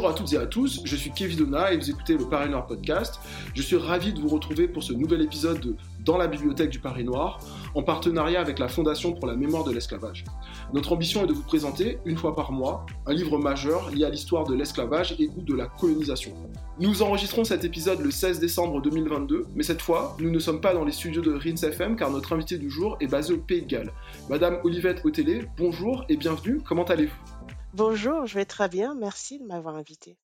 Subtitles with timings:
[0.00, 2.48] Bonjour à toutes et à tous, je suis Kevin Donna et vous écoutez le Paris
[2.48, 3.20] Noir Podcast.
[3.52, 5.76] Je suis ravi de vous retrouver pour ce nouvel épisode de
[6.06, 7.38] Dans la bibliothèque du Paris Noir,
[7.74, 10.24] en partenariat avec la Fondation pour la mémoire de l'esclavage.
[10.72, 14.08] Notre ambition est de vous présenter, une fois par mois, un livre majeur lié à
[14.08, 16.32] l'histoire de l'esclavage et ou de la colonisation.
[16.78, 20.72] Nous enregistrons cet épisode le 16 décembre 2022, mais cette fois, nous ne sommes pas
[20.72, 23.60] dans les studios de Rins FM car notre invité du jour est basé au Pays
[23.60, 23.92] de Galles.
[24.30, 27.39] Madame Olivette Hôtelet, bonjour et bienvenue, comment allez-vous?
[27.72, 30.18] Bonjour, je vais très bien, merci de m'avoir invité.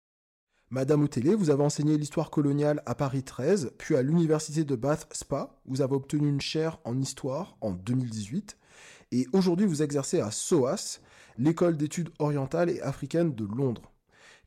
[0.72, 5.08] Madame Outélé, vous avez enseigné l'histoire coloniale à Paris 13, puis à l'université de Bath
[5.14, 5.62] Spa.
[5.66, 8.58] Vous avez obtenu une chaire en histoire en 2018.
[9.12, 11.02] Et aujourd'hui, vous exercez à SOAS,
[11.38, 13.92] l'école d'études orientales et africaines de Londres.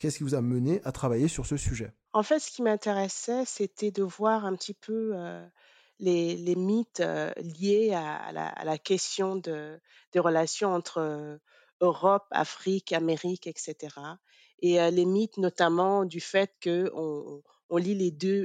[0.00, 1.92] Qu'est-ce qui vous a mené à travailler sur ce sujet?
[2.12, 5.46] En fait, ce qui m'intéressait, c'était de voir un petit peu euh,
[6.00, 9.80] les, les, mythes euh, liés à, la, à, la, question de,
[10.12, 11.38] des relations entre euh,
[11.80, 13.76] Europe, Afrique, Amérique, etc.
[14.60, 18.44] Et euh, les mythes notamment du fait que on, lit les deux,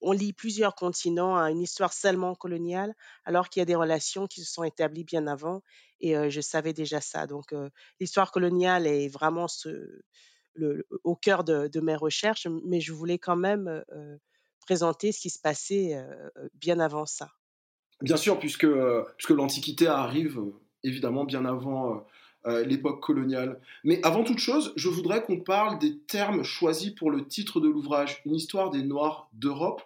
[0.00, 2.94] on lit plusieurs continents à une histoire seulement coloniale,
[3.24, 5.62] alors qu'il y a des relations qui se sont établies bien avant.
[6.00, 7.26] Et euh, je savais déjà ça.
[7.26, 9.46] Donc euh, l'histoire coloniale est vraiment
[11.04, 13.84] au cœur de, mes recherches, mais je voulais quand même
[14.60, 15.96] présenter ce qui se passait
[16.54, 17.30] bien avant ça.
[18.02, 18.64] Bien sûr, puisque
[19.30, 20.40] l'Antiquité arrive
[20.82, 22.04] évidemment bien avant
[22.48, 23.60] euh, l'époque coloniale.
[23.84, 27.68] Mais avant toute chose, je voudrais qu'on parle des termes choisis pour le titre de
[27.68, 29.82] l'ouvrage, Une histoire des Noirs d'Europe.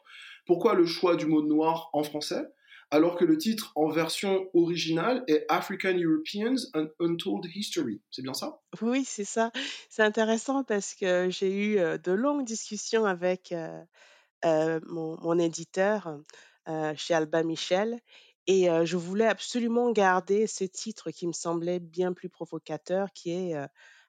[0.46, 2.46] Pourquoi le choix du mot noir en français
[2.90, 8.00] alors que le titre en version originale est African Europeans An Untold History?
[8.10, 8.60] C'est bien ça?
[8.82, 9.50] Oui, c'est ça.
[9.88, 16.18] C'est intéressant parce que j'ai eu euh, de longues discussions avec euh, mon, éditeur
[16.94, 17.98] chez Alba Michel
[18.46, 23.54] et je voulais absolument garder ce titre qui me semblait bien plus provocateur, qui est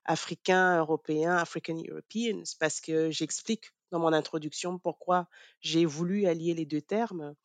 [0.05, 5.27] africain, européen, African Europeans, parce que j'explique dans mon introduction pourquoi
[5.61, 7.35] j'ai voulu allier les deux termes.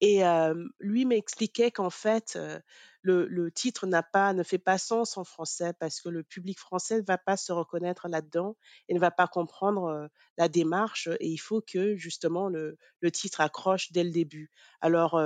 [0.00, 0.22] Et
[0.80, 2.38] lui m'expliquait qu'en fait,
[3.00, 7.00] le, titre n'a pas, ne fait pas sens en français parce que le public français
[7.00, 8.56] ne va pas se reconnaître là-dedans
[8.88, 11.08] et ne va pas comprendre la démarche.
[11.20, 12.76] Et il faut que justement le
[13.10, 14.50] titre accroche dès le début.
[14.82, 15.18] Alors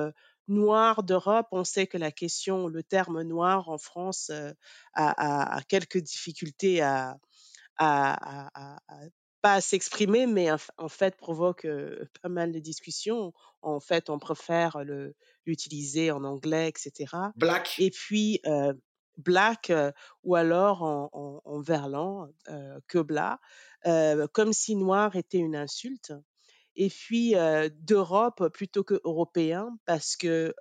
[0.49, 4.53] noir d'Europe, on sait que la question, le terme noir en France euh,
[4.95, 7.17] a, a, a, quelques difficultés à,
[7.77, 8.79] à, à
[9.41, 13.33] pas s'exprimer, mais en fait provoque euh, pas mal de discussions.
[13.63, 15.15] En fait, on préfère le
[15.47, 17.15] l'utiliser en anglais, etc.
[17.37, 17.77] Black.
[17.79, 18.75] Et puis euh,
[19.17, 19.93] black euh,
[20.23, 22.29] ou alors en, en, en verlan
[22.87, 23.41] que bla,
[24.33, 26.13] comme si noir était une insulte
[26.79, 27.35] et puis
[27.81, 30.55] d'Europe plutôt que européen, parce que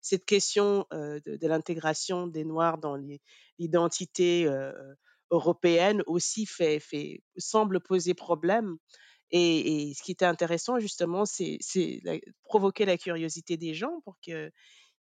[0.00, 2.96] cette question de, l'intégration des Noirs dans
[3.58, 4.48] l'identité
[5.30, 6.80] européenne aussi fait,
[7.36, 8.78] semble poser problème.
[9.32, 11.58] Et, et, ce qui était intéressant justement, c'est
[12.44, 14.50] provoquer la curiosité des gens pour qu'ils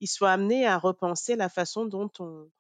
[0.07, 2.51] soient amenés à repenser la façon dont on,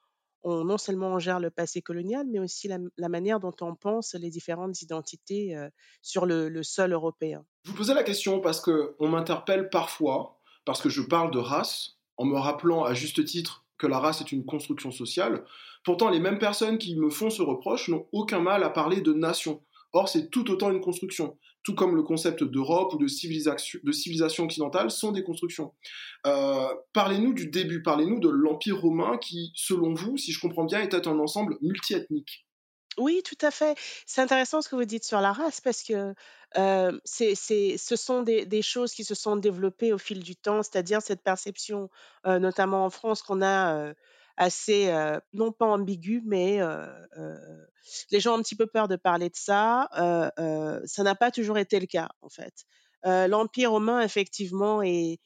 [0.42, 4.14] on, non seulement on gère le passé colonial, mais aussi la, manière dont on pense
[4.14, 5.68] les différentes identités euh,
[6.02, 7.44] sur le, sol européen.
[7.64, 11.98] Je vous posais la question parce qu'on m'interpelle parfois, parce que je parle de race,
[12.16, 15.44] en me rappelant à juste titre que la race est une construction sociale.
[15.84, 19.12] Pourtant, les mêmes personnes qui me font ce reproche n'ont aucun mal à parler de
[19.12, 19.62] nation.
[19.92, 21.36] Or, c'est tout autant une construction
[21.68, 25.74] tout comme le concept d'Europe ou de civilisation, de civilisation occidentale, sont des constructions.
[26.26, 30.80] Euh, parlez-nous du début, parlez-nous de l'Empire romain qui, selon vous, si je comprends bien,
[30.80, 32.46] était un ensemble multiethnique.
[32.96, 33.78] Oui, tout à fait.
[34.06, 36.14] C'est intéressant ce que vous dites sur la race parce que
[36.56, 41.02] euh, c'est, ce sont des, choses qui se sont développées au fil du temps, c'est-à-dire
[41.02, 41.90] cette perception,
[42.26, 43.92] euh, notamment en France, qu'on a
[44.38, 44.90] assez,
[45.34, 46.60] non pas ambigu, mais
[48.10, 49.88] les gens ont un petit peu peur de parler de ça.
[50.86, 52.64] ça n'a pas toujours été le cas, en fait.
[53.04, 55.18] L'Empire romain, effectivement, est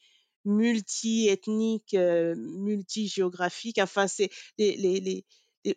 [0.45, 3.79] multi-ethnique, multi-géographique.
[3.79, 5.25] Enfin, c'est les, les,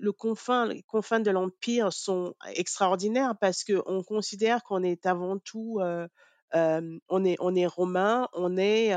[0.00, 5.38] le confin, les confins de l'empire sont extraordinaires parce que on considère qu'on est avant
[5.38, 5.80] tout,
[6.52, 8.94] on est on est romain, on est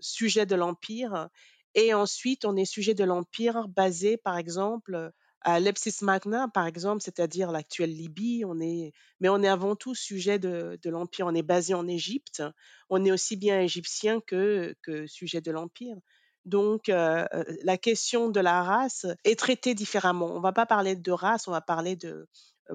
[0.00, 1.28] sujet de l'empire
[1.76, 5.12] et ensuite, on est sujet de l'empire basé, par exemple,
[5.42, 8.44] à Lepsis Magna, par exemple, c'est-à-dire l'actuelle Libye.
[8.46, 11.26] On est, mais on est avant tout sujet de, l'empire.
[11.26, 12.42] On est basé en Égypte.
[12.88, 14.74] On est aussi bien égyptien que,
[15.06, 15.98] sujet de l'empire.
[16.46, 20.34] Donc, la question de la race est traitée différemment.
[20.34, 22.26] On va pas parler de race, on va parler de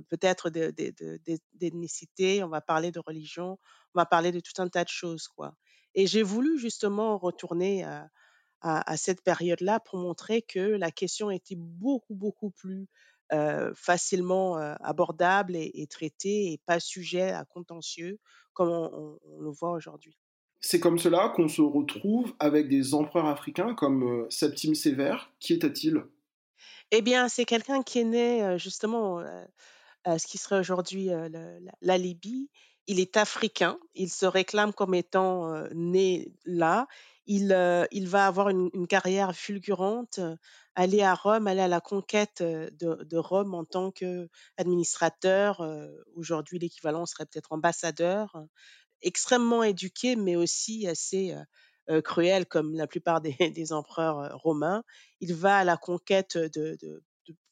[0.09, 3.57] peut-être d'ethnicité, de, de, on va parler de religion,
[3.95, 5.55] on va parler de tout un tas de choses, quoi.
[5.95, 8.07] Et j'ai voulu justement retourner à,
[8.61, 12.87] à, cette période-là pour montrer que la question était beaucoup, beaucoup plus
[13.33, 18.19] euh, facilement euh, abordable et, traitée et pas sujet à contentieux
[18.53, 20.17] comme on, le voit aujourd'hui.
[20.59, 25.31] C'est comme cela qu'on se retrouve avec des empereurs africains comme euh, Septime Sévère.
[25.39, 26.03] Qui était-il?
[26.91, 29.23] Eh bien, c'est quelqu'un qui est né justement
[30.03, 31.09] à ce qui serait aujourd'hui
[31.81, 32.49] la Libye
[32.87, 36.87] il est africain, il se réclame comme étant né là.
[37.33, 40.19] Il, il va avoir une, carrière fulgurante,
[40.75, 45.65] aller à Rome, aller à la conquête de, Rome en tant qu'administrateur.
[46.15, 48.35] Aujourd'hui, l'équivalent serait peut-être ambassadeur,
[49.01, 51.33] extrêmement éduqué, mais aussi assez
[52.03, 53.37] cruel comme la plupart des,
[53.71, 54.83] empereurs romains.
[55.21, 56.77] Il va à la conquête de,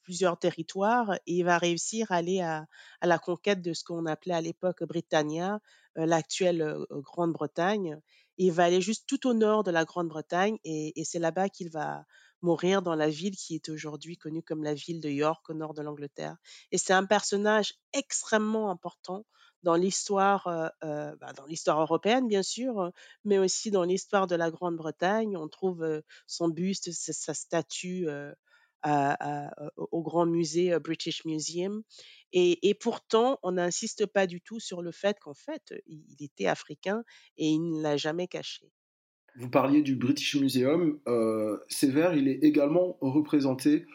[0.10, 2.66] plusieurs territoires et il va réussir à aller à,
[3.04, 5.60] la conquête de ce qu'on appelait à l'époque Britannia,
[6.00, 8.00] euh, l'actuelle euh, Grande-Bretagne.
[8.40, 12.06] Il va aller juste tout au nord de la Grande-Bretagne et, c'est là-bas qu'il va
[12.42, 15.74] mourir dans la ville qui est aujourd'hui connue comme la ville de York au nord
[15.74, 16.38] de l'Angleterre.
[16.72, 19.26] Et c'est un personnage extrêmement important
[19.64, 22.94] dans l'histoire, euh, bah, dans l'histoire européenne bien sûr,
[23.26, 25.36] mais aussi dans l'histoire de la Grande-Bretagne.
[25.36, 28.08] On trouve son buste, sa statue
[28.86, 31.84] au grand musée British Museum.
[32.32, 37.04] Et, pourtant, on n'insiste pas du tout sur le fait qu'en fait, il, était africain
[37.38, 38.72] et il ne l'a jamais caché.
[39.36, 41.00] Vous parliez du British Museum.
[41.08, 43.86] Euh, Sévère, il est également représenté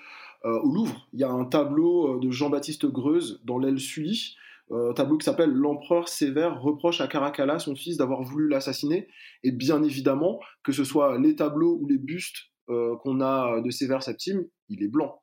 [0.45, 1.09] au Louvre.
[1.15, 4.37] Il y a un tableau de Jean-Baptiste Greuze dans l'aile Sully,
[4.71, 9.09] un tableau qui s'appelle L'empereur Sévère reproche à Caracalla, son fils, d'avoir voulu l'assassiner.
[9.43, 13.71] Et bien évidemment, que ce soit les tableaux ou les bustes euh, qu'on a de
[13.71, 15.23] Sévère Septime, il est blanc.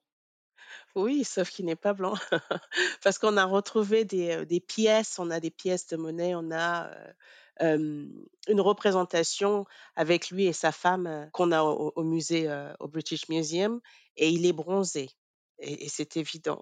[0.96, 2.14] Oui, sauf qu'il n'est pas blanc.
[3.04, 6.52] Parce qu'on a retrouvé des, euh, des, pièces, on a des pièces de monnaie, on
[6.52, 6.92] a
[7.62, 8.06] euh,
[8.48, 9.66] une représentation
[9.96, 12.48] avec lui et sa femme qu'on a au, musée,
[12.80, 13.82] au British Museum,
[14.18, 15.10] et il est bronzé.
[15.60, 16.62] et c'est évident.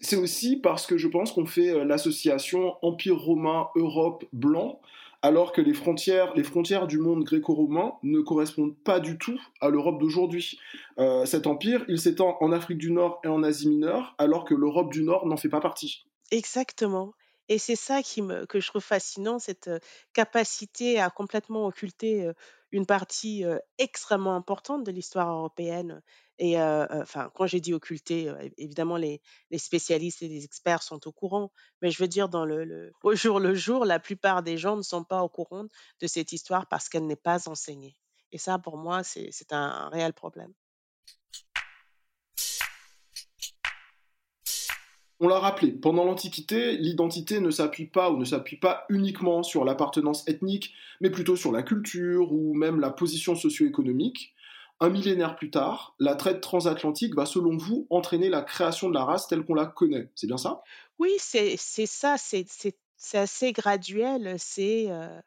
[0.00, 4.80] C'est aussi parce que je pense qu'on fait l'association Empire romain, Europe, blanc,
[5.22, 9.70] alors que les frontières, les frontières du monde gréco-romain ne correspondent pas du tout à
[9.70, 10.58] l'Europe d'aujourd'hui.
[10.98, 14.54] Euh, cet empire, il s'étend en Afrique du Nord et en Asie mineure, alors que
[14.54, 16.04] l'Europe du Nord n'en fait pas partie.
[16.30, 17.12] Exactement.
[17.48, 19.70] Et c'est ça que je trouve fascinant, cette
[20.14, 22.30] capacité à complètement occulter
[22.70, 23.44] une partie
[23.78, 26.02] extrêmement importante de l'histoire européenne.
[26.44, 28.28] Et enfin, quand j'ai dit occulter,
[28.58, 29.20] évidemment, les,
[29.58, 32.28] spécialistes et les experts sont au courant, mais je veux dire,
[33.04, 35.66] au jour le jour, la plupart des gens ne sont pas au courant
[36.00, 37.94] de cette histoire parce qu'elle n'est pas enseignée.
[38.32, 40.52] Et ça, pour moi, c'est un réel problème.
[45.20, 49.64] On l'a rappelé, pendant l'Antiquité, l'identité ne s'appuie pas ou ne s'appuie pas uniquement sur
[49.64, 54.34] l'appartenance ethnique, mais plutôt sur la culture ou même la position socio-économique.
[54.82, 59.04] Un millénaire plus tard, la traite transatlantique va, selon vous, entraîner la création de la
[59.04, 60.10] race telle qu'on la connaît.
[60.16, 60.64] C'est bien ça?
[60.98, 61.56] Oui, c'est
[61.86, 62.74] ça, c'est
[63.14, 64.34] assez graduel.
[64.40, 65.20] C'est euh,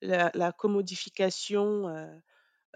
[0.00, 2.06] la, commodification euh,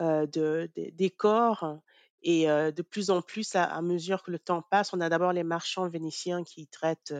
[0.00, 1.78] euh, de, des corps
[2.20, 5.42] et de plus en plus, à, mesure que le temps passe, on a d'abord les
[5.42, 7.14] marchands vénitiens qui traitent,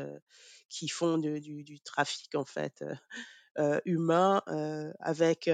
[0.69, 2.85] qui font du, trafic en fait
[3.87, 4.43] humain
[4.99, 5.49] avec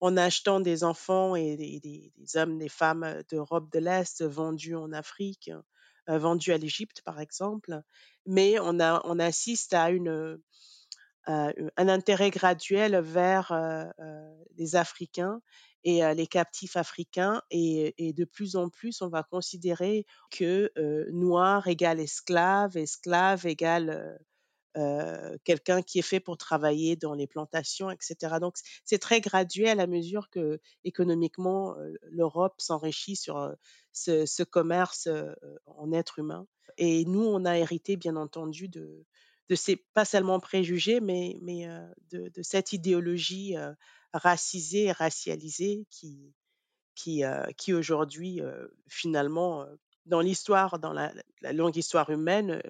[0.00, 5.50] en achetant des enfants et des, hommes, des femmes d'Europe de l'Est vendus en Afrique,
[6.06, 7.80] vendus à l'Égypte par exemple.
[8.26, 8.78] Mais on,
[9.18, 9.88] assiste à
[11.26, 13.52] un intérêt graduel vers
[14.56, 15.40] les Africains
[15.84, 17.40] et les captifs africains.
[17.50, 20.70] Et, de plus en plus, on va considérer que
[21.12, 24.18] noir égale esclave, esclave égale
[25.44, 28.36] quelqu'un qui est fait pour travailler dans les plantations, etc.
[28.40, 31.76] Donc c'est très graduel à mesure que économiquement
[32.10, 33.54] l'Europe s'enrichit sur
[33.92, 35.08] ce, commerce
[35.66, 36.46] en êtres humains.
[36.76, 39.04] Et nous, on a hérité bien entendu de,
[39.54, 41.38] ces pas seulement préjugés, mais,
[42.10, 43.54] de, cette idéologie
[44.12, 46.34] racisée et racialisée qui,
[46.94, 48.40] qui aujourd'hui,
[48.88, 49.66] finalement,
[50.06, 51.12] dans l'histoire, dans la,
[51.52, 52.60] longue histoire humaine,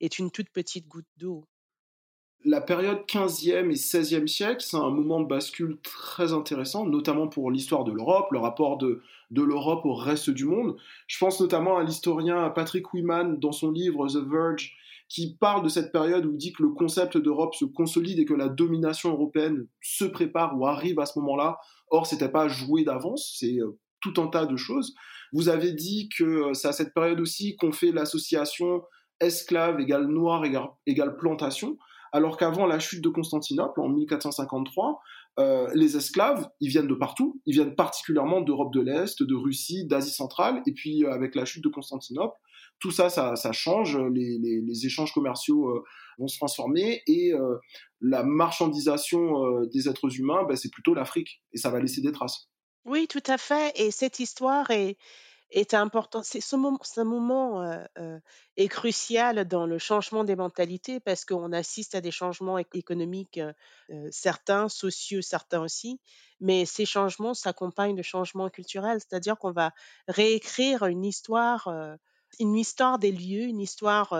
[0.00, 1.44] est une toute petite goutte d'eau.
[2.44, 7.52] La période 15e et 16e siècle, c'est un moment de bascule très intéressant, notamment pour
[7.52, 9.00] l'histoire de l'Europe, le rapport de,
[9.30, 10.76] l'Europe au reste du monde.
[11.06, 14.74] Je pense notamment à l'historien Patrick Wiman dans son livre The Verge,
[15.08, 18.24] qui parle de cette période où il dit que le concept d'Europe se consolide et
[18.24, 21.58] que la domination européenne se prépare ou arrive à ce moment-là.
[21.90, 23.58] Or, c'était pas joué d'avance, c'est
[24.00, 24.96] tout un tas de choses.
[25.32, 28.82] Vous avez dit que euh, c'est à cette période aussi qu'on fait l'association
[29.20, 31.78] esclave égale noir égale, plantation,
[32.12, 35.00] alors qu'avant la chute de Constantinople en 1453,
[35.38, 37.40] euh, les esclaves, ils viennent de partout.
[37.46, 40.60] Ils viennent particulièrement d'Europe de l'Est, de Russie, d'Asie centrale.
[40.66, 42.36] Et puis, euh, avec la chute de Constantinople,
[42.80, 43.96] tout ça, ça, change.
[44.12, 45.84] Les, échanges commerciaux
[46.18, 47.00] vont se transformer.
[47.06, 47.32] Et
[48.00, 51.42] la marchandisation des êtres humains, ben, c'est plutôt l'Afrique.
[51.52, 52.51] Et ça va laisser des traces.
[52.84, 53.72] Oui, tout à fait.
[53.76, 54.96] Et cette histoire est,
[55.50, 56.22] est important.
[56.24, 57.62] C'est ce moment, ce moment
[58.56, 63.40] est crucial dans le changement des mentalités parce qu'on assiste à des changements économiques,
[64.10, 66.00] certains, sociaux, certains aussi.
[66.40, 69.72] Mais ces changements s'accompagnent de changements culturels, c'est-à-dire qu'on va
[70.08, 71.68] réécrire une histoire,
[72.40, 74.14] une histoire des lieux, une histoire,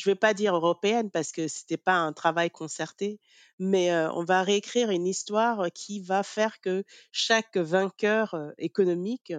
[0.00, 3.20] je ne vais pas dire européenne parce que c'était pas un travail concerté,
[3.58, 9.34] mais on va réécrire une histoire qui va faire que chaque vainqueur économique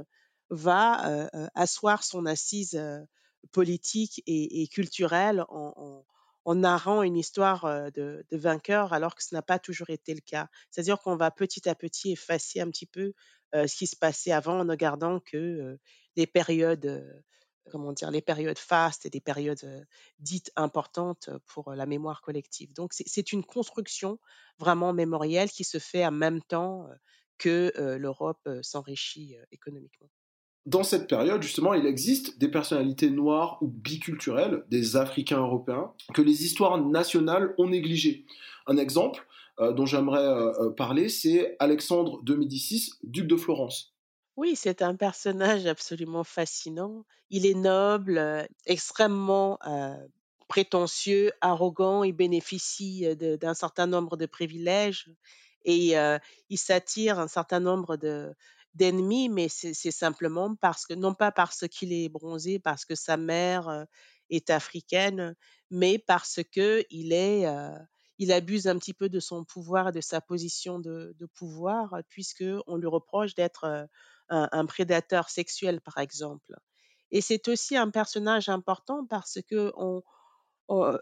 [0.49, 2.79] va asseoir son assise
[3.51, 6.05] politique et, culturelle en,
[6.55, 10.47] narrant une histoire de, vainqueur alors que ce n'a pas toujours été le cas.
[10.69, 13.13] C'est-à-dire qu'on va petit à petit effacer un petit peu
[13.53, 15.79] ce qui se passait avant en ne gardant que
[16.15, 17.23] les périodes
[17.69, 19.85] comment dire, les périodes fastes et des périodes
[20.19, 22.73] dites importantes pour la mémoire collective.
[22.73, 24.19] Donc c'est une construction
[24.57, 26.87] vraiment mémorielle qui se fait en même temps
[27.37, 30.09] que l'Europe s'enrichit économiquement.
[30.67, 36.21] Dans cette période, justement, il existe des personnalités noires ou biculturelles, des Africains européens, que
[36.21, 38.25] les histoires nationales ont négligées.
[38.67, 39.25] Un exemple
[39.59, 43.90] dont j'aimerais parler, c'est Alexandre de Médicis, duc de Florence.
[44.41, 47.05] Oui, c'est un personnage absolument fascinant.
[47.29, 49.59] Il est noble, extrêmement
[50.47, 55.11] prétentieux, arrogant, il bénéficie d'un certain nombre de privilèges
[55.63, 55.93] et
[56.49, 58.33] il s'attire un certain nombre de
[58.73, 63.17] d'ennemis, mais c'est simplement parce que non pas parce qu'il est bronzé, parce que sa
[63.17, 63.85] mère
[64.31, 65.35] est africaine,
[65.69, 67.45] mais parce que il est
[68.17, 72.43] il abuse un petit peu de son pouvoir de sa position de, de pouvoir, puisque
[72.65, 73.87] on lui reproche d'être
[74.31, 76.55] un, prédateur sexuel, par exemple.
[77.11, 79.71] Et c'est aussi un personnage important parce que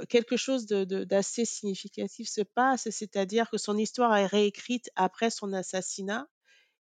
[0.10, 6.28] quelque chose d'assez significatif se passe, c'est-à-dire que son histoire est réécrite après son assassinat.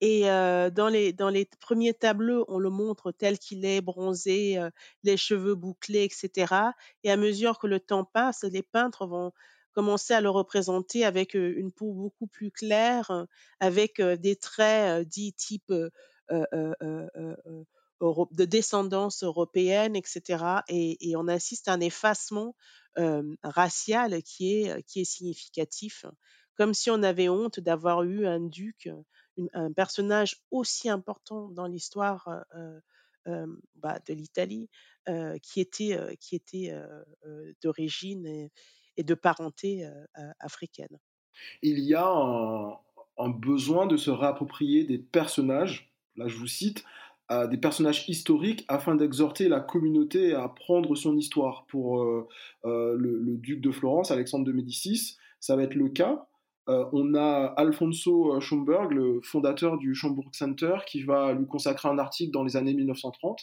[0.01, 4.59] Et dans, les, dans les premiers tableaux, on le montre tel qu'il est, bronzé,
[5.03, 6.55] les cheveux bouclés, etc.
[7.05, 9.33] Et à mesure que le temps passe, les peintres vont
[9.73, 13.27] commencer à le représenter avec une peau beaucoup plus claire,
[13.61, 15.73] avec des traits dits type
[18.31, 20.63] de descendance européenne, etc.
[20.69, 22.55] Et, on assiste à un effacement
[23.43, 26.07] racial qui est, qui est significatif,
[26.57, 28.89] comme si on avait honte d'avoir eu un duc,
[29.53, 32.29] un personnage aussi important dans l'histoire
[33.27, 34.69] bah, de l'Italie,
[35.43, 36.75] qui était, qui était
[37.63, 38.51] d'origine et,
[39.03, 39.89] de parenté
[40.41, 40.99] africaine.
[41.63, 42.11] Il y a
[43.17, 45.90] un besoin de se réapproprier des personnages
[46.21, 46.85] là je vous cite,
[47.49, 51.65] des personnages historiques afin d'exhorter la communauté à apprendre son histoire.
[51.67, 52.27] Pour euh,
[52.65, 56.27] euh, le, duc de Florence, Alexandre de Médicis, ça va être le cas.
[56.69, 61.99] Euh, on a Alfonso Schomburg, le fondateur du Schomburg Center, qui va lui consacrer un
[61.99, 63.41] article dans les années 1930.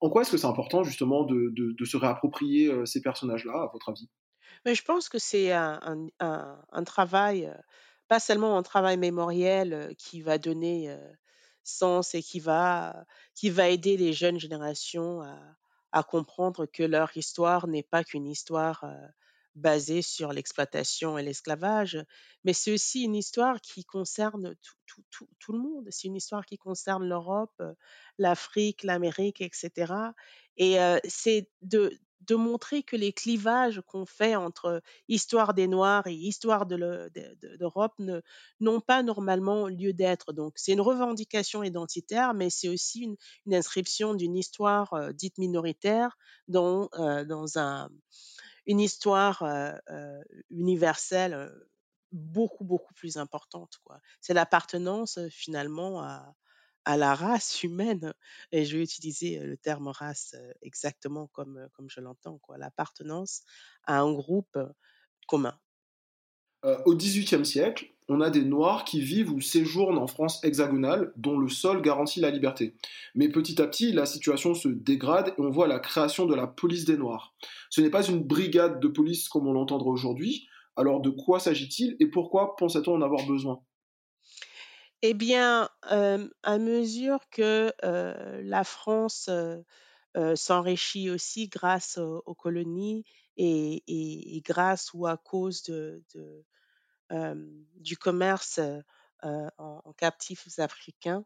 [0.00, 4.08] En quoi est-ce que c'est important justement de, se réapproprier ces personnages-là, à votre avis?
[4.64, 7.52] Mais Je pense que c'est un, travail,
[8.08, 10.96] pas seulement un travail mémoriel qui va donner
[11.70, 15.22] sens et qui va, qui va aider les jeunes générations
[15.92, 18.84] à, comprendre que leur histoire n'est pas qu'une histoire
[19.56, 21.98] basée sur l'exploitation et l'esclavage,
[22.44, 24.54] mais c'est aussi une histoire qui concerne
[24.86, 25.88] tout, tout le monde.
[25.90, 27.60] C'est une histoire qui concerne l'Europe,
[28.18, 29.92] l'Afrique, l'Amérique, etc.
[30.56, 30.76] Et
[31.08, 36.66] c'est de, de montrer que les clivages qu'on fait entre histoire des Noirs et histoire
[36.66, 38.22] de
[38.60, 40.32] n'ont pas normalement lieu d'être.
[40.32, 46.16] Donc c'est une revendication identitaire, mais c'est aussi une, inscription d'une histoire euh, dite minoritaire
[46.48, 47.90] dans, euh, dans un,
[48.66, 51.52] une histoire euh, universelle
[52.12, 53.80] beaucoup, beaucoup plus importante.
[54.20, 56.34] C'est l'appartenance finalement à,
[56.84, 58.12] à la race humaine.
[58.52, 63.42] Et je vais utiliser le terme race exactement comme, comme je l'entends, quoi, l'appartenance
[63.84, 64.58] à un groupe
[65.26, 65.58] commun.
[66.84, 71.38] au XVIIIe siècle, on a des Noirs qui vivent ou séjournent en France hexagonale, dont
[71.38, 72.74] le sol garantit la liberté.
[73.14, 76.48] Mais petit à petit, la situation se dégrade et on voit la création de la
[76.48, 77.32] police des Noirs.
[77.70, 80.48] Ce n'est pas une brigade de police comme on l'entendra aujourd'hui.
[80.74, 83.62] Alors de quoi s'agit-il et pourquoi pensait-on en avoir besoin?
[85.02, 87.72] Eh bien, à mesure que,
[88.42, 89.30] la France,
[90.34, 93.04] s'enrichit aussi grâce aux colonies
[93.36, 95.62] et grâce ou à cause
[97.76, 98.60] du commerce,
[99.22, 101.24] en captifs africains,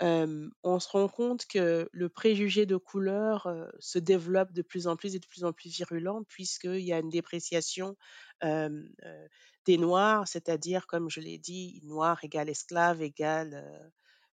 [0.00, 3.48] on se rend compte que le préjugé de couleur,
[3.78, 6.98] se développe de plus en plus et de plus en plus virulent puisqu'il y a
[6.98, 7.96] une dépréciation,
[8.42, 13.92] des noirs, c'est-à-dire comme je l'ai dit, noir égale esclave égale,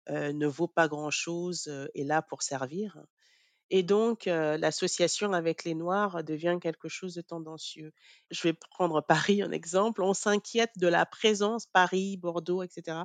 [0.10, 2.98] ne vaut pas grand-chose, est là pour servir.
[3.70, 7.92] Et donc, euh, l'association avec les Noirs devient quelque chose de tendancieux.
[8.30, 10.04] Je vais prendre Paris en exemple.
[10.04, 13.00] On s'inquiète de la présence, Paris, Bordeaux, etc.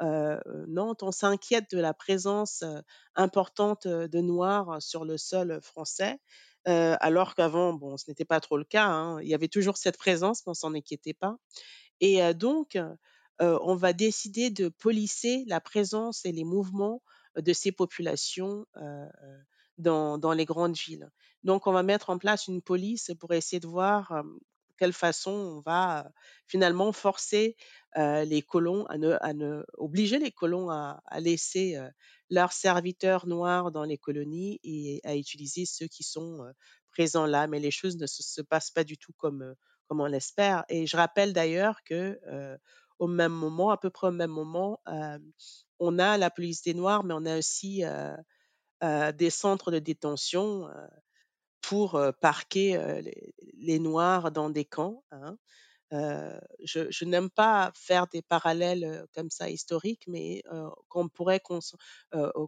[0.00, 2.80] Euh, Nantes, on s'inquiète de la présence euh,
[3.16, 6.18] importante de Noirs sur le sol français.
[6.66, 8.86] alors qu'avant, bon, ce n'était pas trop le cas.
[8.86, 9.20] Hein.
[9.20, 11.36] Il y avait toujours cette présence, mais on s'en inquiétait pas.
[12.00, 12.78] Et donc,
[13.40, 17.02] on va décider de polisser la présence et les mouvements
[17.36, 18.66] de ces populations
[19.78, 21.10] dans, dans les grandes villes.
[21.42, 24.24] Donc, on va mettre en place une police pour essayer de voir
[24.76, 26.10] quelle façon on va
[26.46, 27.56] finalement forcer
[27.96, 31.78] les colons à ne, à ne, obliger les colons à, laisser
[32.30, 36.40] leurs serviteurs noirs dans les colonies et à utiliser ceux qui sont
[36.90, 37.46] présents là.
[37.46, 39.54] Mais les choses ne se, se passent pas du tout comme,
[39.86, 40.64] comme on l'espère.
[40.68, 42.18] Et je rappelle d'ailleurs que
[42.98, 44.80] au même moment, à peu près au même moment,
[45.78, 47.82] on a la police des Noirs, mais on a aussi
[48.82, 50.68] des centres de détention
[51.60, 53.02] pour parquer
[53.54, 55.02] les, Noirs dans des camps.
[55.10, 55.36] Hein.
[55.90, 60.42] je, n'aime pas faire des parallèles comme ça historiques, mais
[60.88, 61.40] qu'on pourrait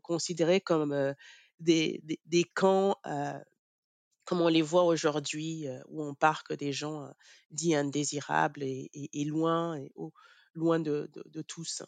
[0.02, 1.14] considérer comme
[1.60, 2.96] des, des, camps
[4.26, 7.10] comme on les voit aujourd'hui, où on parque des gens
[7.50, 9.78] dits indésirables et, loin,
[10.54, 11.82] loin de, de, tous.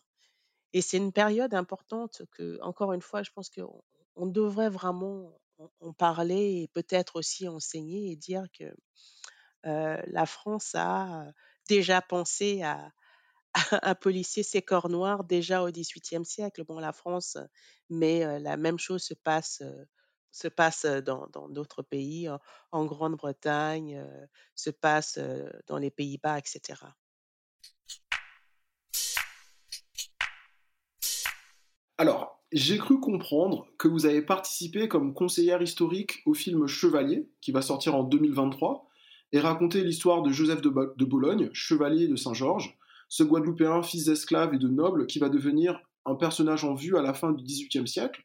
[0.73, 3.83] Et c'est une période importante que, encore une fois, je pense qu'on
[4.19, 5.41] on devrait vraiment
[5.81, 8.65] en, parler et peut-être aussi enseigner et dire que
[9.65, 11.27] la France a
[11.69, 12.93] déjà pensé à,
[13.83, 16.65] un policier ses corps noirs déjà au XVIIIe siècle.
[16.65, 17.39] Bon, la France,
[17.91, 19.63] mais la même chose se passe,
[20.31, 22.29] se passe dans d'autres pays,
[22.73, 24.07] en, Grande-Bretagne,
[24.55, 25.19] se passe
[25.67, 26.83] dans les Pays-Bas, etc.
[32.01, 37.53] Alors, j'ai cru comprendre que vous avez participé comme conseillère historique au film Chevalier, qui
[37.53, 38.89] va sortir en 2023,
[39.33, 44.59] et raconter l'histoire de Joseph de, Bologne, chevalier de Saint-Georges, ce Guadeloupéen, fils d'esclave et
[44.59, 48.23] de noble, qui va devenir un personnage en vue à la fin du XVIIIe siècle.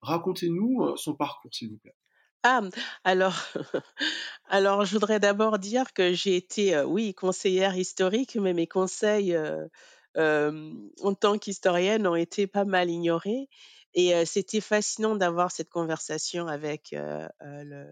[0.00, 1.94] Racontez-nous euh, son parcours, s'il vous plaît.
[2.42, 2.62] Ah,
[3.04, 3.36] alors,
[4.48, 9.34] alors je voudrais d'abord dire que j'ai été, euh, oui, conseillère historique, mais mes conseils
[9.34, 9.66] euh,
[10.16, 13.48] en tant qu'historienne ont été pas mal ignorés.
[13.94, 17.86] Et c'était fascinant d'avoir cette conversation avec le,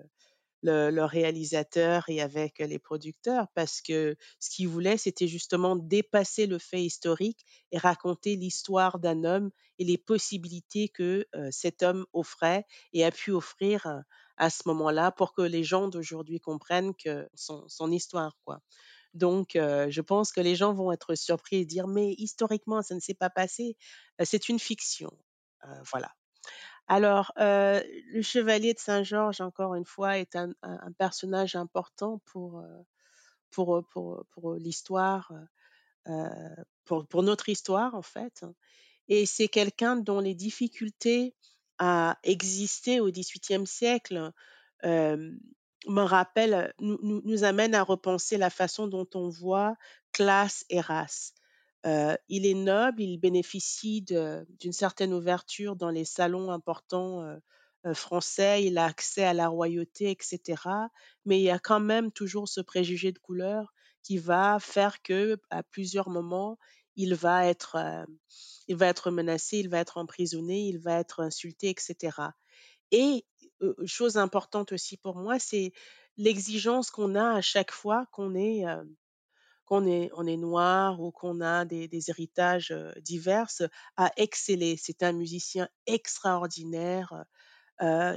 [0.63, 6.59] le, réalisateur et avec les producteurs parce que ce qu'ils voulaient, c'était justement dépasser le
[6.59, 13.05] fait historique et raconter l'histoire d'un homme et les possibilités que cet homme offrait et
[13.05, 14.03] a pu offrir
[14.37, 18.61] à ce moment-là pour que les gens d'aujourd'hui comprennent que son, son histoire, quoi.
[19.15, 23.01] Donc, je pense que les gens vont être surpris et dire, mais historiquement, ça ne
[23.01, 23.77] s'est pas passé.
[24.23, 25.11] c'est une fiction.
[25.91, 26.13] voilà.
[26.87, 30.53] Alors, le chevalier de Saint-Georges, encore une fois, est un,
[30.99, 32.63] personnage important pour,
[33.51, 35.33] pour, pour, pour l'histoire,
[36.85, 38.45] pour, pour notre histoire, en fait.
[39.09, 41.35] Et c'est quelqu'un dont les difficultés
[41.79, 44.33] à exister au XVIIIe siècle
[45.87, 49.77] me rappelle, nous, nous, amène à repenser la façon dont on voit
[50.13, 51.35] classe et race.
[52.29, 57.39] Il est noble, il bénéficie d'une certaine ouverture dans les salons importants
[57.93, 60.63] français, il a accès à la royauté, etc.
[61.27, 65.39] Mais il y a quand même toujours ce préjugé de couleur qui va faire que,
[65.51, 66.59] à plusieurs moments,
[66.97, 68.07] il va être,
[68.69, 72.17] il va être menacé, il va être emprisonné, il va être insulté, etc.
[72.91, 73.27] Et
[73.87, 75.73] chose importante aussi pour moi, c'est
[76.17, 78.65] l'exigence qu'on a à chaque fois qu'on est,
[79.65, 83.51] qu'on est, on est noir ou qu'on a des, héritages divers,
[83.97, 84.77] à exceller.
[84.77, 87.25] C'est un musicien extraordinaire.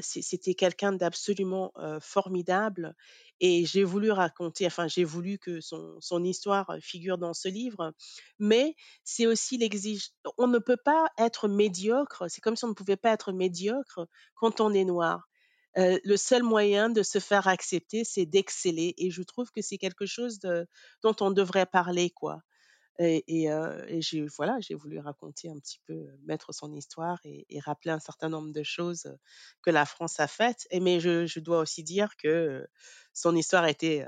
[0.01, 2.95] C'était quelqu'un d'absolument formidable
[3.39, 7.93] et j'ai voulu raconter, enfin j'ai voulu que son, son histoire figure dans ce livre,
[8.39, 10.09] mais c'est aussi l'exige.
[10.37, 14.07] On ne peut pas être médiocre, c'est comme si on ne pouvait pas être médiocre
[14.35, 15.26] quand on est noir.
[15.77, 18.95] Le seul moyen de se faire accepter, c'est d'exceller.
[18.97, 22.41] Et je trouve que c'est quelque chose dont on devrait parler, quoi.
[22.99, 27.91] Et, et, j'ai voilà, j'ai voulu raconter un petit peu, mettre son histoire et, rappeler
[27.91, 29.15] un certain nombre de choses
[29.61, 30.67] que la France a faites.
[30.71, 32.67] Et mais je, dois aussi dire que
[33.13, 34.05] son histoire a été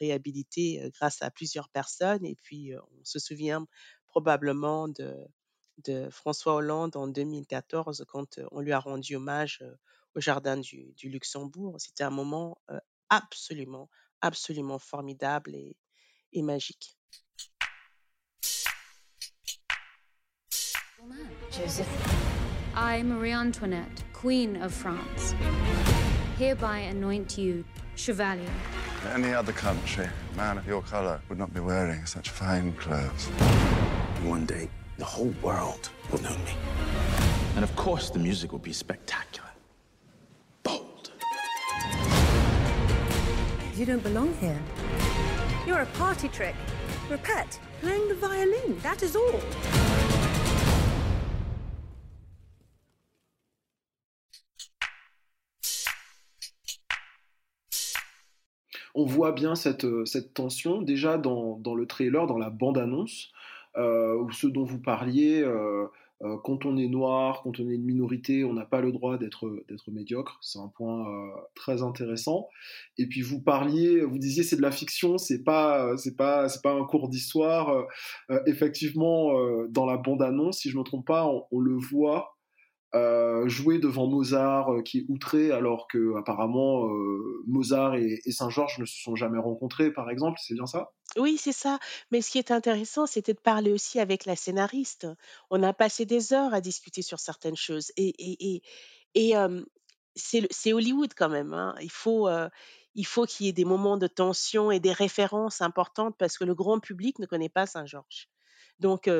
[0.00, 2.24] réhabilitée grâce à plusieurs personnes.
[2.24, 3.64] Et puis on se souvient
[4.08, 9.62] probablement de François Hollande en 2014 quand on lui a rendu hommage
[10.14, 11.76] au jardin du, du Luxembourg.
[11.78, 12.58] C'était un moment
[13.10, 13.88] absolument,
[14.20, 15.76] absolument formidable et,
[16.32, 16.96] et magique.
[21.50, 21.86] Joseph.
[22.74, 25.34] I, Marie Antoinette, Queen of France,
[26.38, 28.50] hereby anoint you Chevalier.
[29.14, 33.26] Any other country, a man of your color would not be wearing such fine clothes.
[34.24, 36.56] One day, the whole world will know me.
[37.54, 39.53] And of course, the music will be spectacular.
[43.76, 44.60] You don't belong here.
[45.66, 46.54] You're a party trick.
[47.08, 49.40] You're a pet, playing the violin, that is all.
[58.94, 63.32] on voit bien cette, euh, tension déjà dans, le trailer, dans la bande-annonce,
[63.76, 65.42] euh, ce dont vous parliez.
[65.42, 65.86] Euh,
[66.24, 69.18] euh, quand on est noir, quand on est une minorité, on n'a pas le droit
[69.18, 69.46] d'être
[69.88, 70.38] médiocre.
[70.40, 72.48] C'est un point euh, très intéressant.
[72.96, 76.62] Et puis vous parliez, vous disiez c'est de la fiction, c'est pas c'est pas c'est
[76.62, 77.86] pas un cours d'histoire.
[78.30, 79.32] Euh, effectivement,
[79.68, 82.33] dans la bande annonce, si je me trompe pas, on le voit
[82.94, 88.78] euh, jouer devant Mozart euh, qui est outré alors que apparemment euh, Mozart et, Saint-Georges
[88.78, 90.92] ne se sont jamais rencontrés par exemple c'est bien ça?
[91.16, 91.80] Oui, c'est ça.
[92.12, 95.08] Mais ce qui est intéressant, c'était de parler aussi avec la scénariste.
[95.50, 97.92] On a passé des heures à discuter sur certaines choses.
[97.96, 98.62] Et,
[99.14, 99.34] et
[100.16, 101.52] c'est Hollywood quand même.
[101.52, 101.74] Hein.
[101.80, 106.44] Il faut qu'il y ait des moments de tension et des références importantes parce que
[106.44, 108.28] le grand public ne connaît pas Saint-Georges.
[108.80, 109.10] Donc,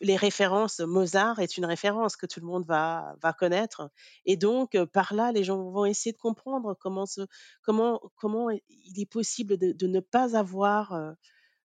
[0.00, 3.90] les références, Mozart est une référence que tout le monde va, va connaître.
[4.24, 7.04] Et donc, par là, les gens vont essayer de comprendre comment,
[7.62, 11.14] comment, comment il est possible de, de ne pas avoir,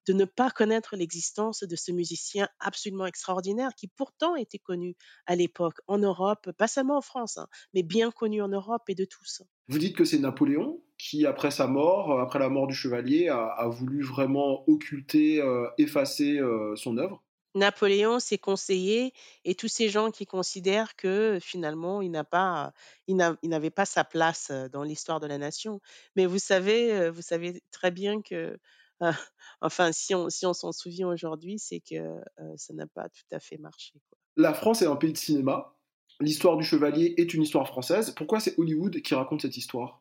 [0.07, 5.35] de ne pas connaître l'existence de ce musicien absolument extraordinaire qui pourtant était connu à
[5.35, 9.05] l'époque en Europe, pas seulement en France, hein, mais bien connu en Europe et de
[9.05, 9.43] tous.
[9.67, 13.67] Vous dites que c'est Napoléon qui, après sa mort, après la mort du chevalier, a,
[13.69, 15.41] voulu vraiment occulter,
[15.77, 16.39] effacer
[16.75, 17.23] son œuvre?
[17.55, 22.73] Napoléon, ses conseillers et tous ces gens qui considèrent que finalement il n'a pas,
[23.07, 25.81] il n'avait pas sa place dans l'histoire de la nation.
[26.15, 28.57] Mais vous savez, vous savez très bien que,
[29.61, 32.19] enfin, si on, si on s'en souvient aujourd'hui, c'est que
[32.55, 33.93] ça n'a pas tout à fait marché.
[34.37, 35.75] La France est un pays de cinéma.
[36.19, 38.13] L'histoire du chevalier est une histoire française.
[38.15, 40.00] Pourquoi c'est Hollywood qui raconte cette histoire?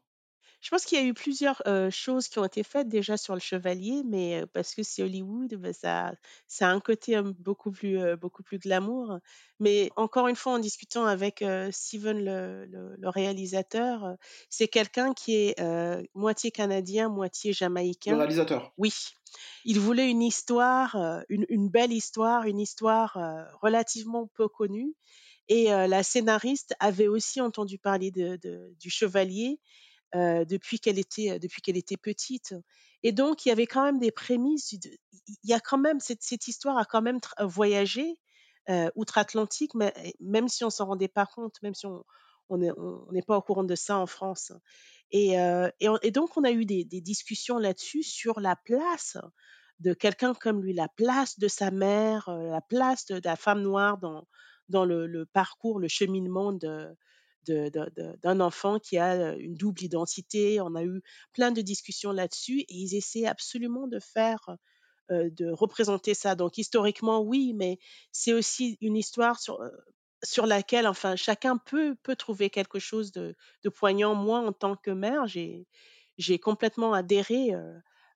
[0.60, 3.40] Je pense qu'il y a eu plusieurs, choses qui ont été faites déjà sur le
[3.40, 6.12] chevalier, mais parce que c'est Hollywood, bah, ça
[6.46, 9.18] ça a un côté, beaucoup plus, beaucoup plus glamour.
[9.58, 14.16] Mais encore une fois, en discutant avec, Steven le le réalisateur,
[14.48, 15.60] c'est quelqu'un qui est,
[16.14, 18.12] moitié canadien, moitié jamaïcain.
[18.12, 18.72] Le réalisateur?
[18.76, 18.92] Oui.
[19.64, 20.96] Il voulait une histoire,
[21.28, 23.18] une une belle histoire, une histoire,
[23.62, 24.94] relativement peu connue
[25.48, 29.58] et la scénariste avait aussi entendu parler de de du chevalier
[30.14, 32.54] depuis qu'elle était depuis qu'elle était petite.
[33.02, 34.72] Et donc il y avait quand même des prémices.
[34.72, 34.80] il
[35.44, 38.18] y a quand même cette, histoire a quand même voyagé
[38.94, 43.42] outre-Atlantique, mais même si on s'en rendait pas compte, même si on n'est pas au
[43.42, 44.52] courant de ça en France.
[45.12, 45.36] Et,
[46.12, 49.16] donc on a eu des, discussions là-dessus sur la place
[49.80, 53.98] de quelqu'un comme lui, la place de sa mère, la place de, la femme noire
[54.68, 56.94] dans le parcours, le cheminement de
[57.46, 60.60] d'un enfant qui a une double identité.
[60.60, 64.56] On a eu plein de discussions là-dessus et ils essaient absolument de faire,
[65.10, 66.34] de représenter ça.
[66.34, 67.78] Donc historiquement, oui, mais
[68.12, 69.60] c'est aussi une histoire sur,
[70.22, 74.14] sur laquelle, enfin, chacun peut, peut trouver quelque chose de, de poignant.
[74.14, 75.66] Moi, en tant que mère, j'ai,
[76.42, 77.54] complètement adhéré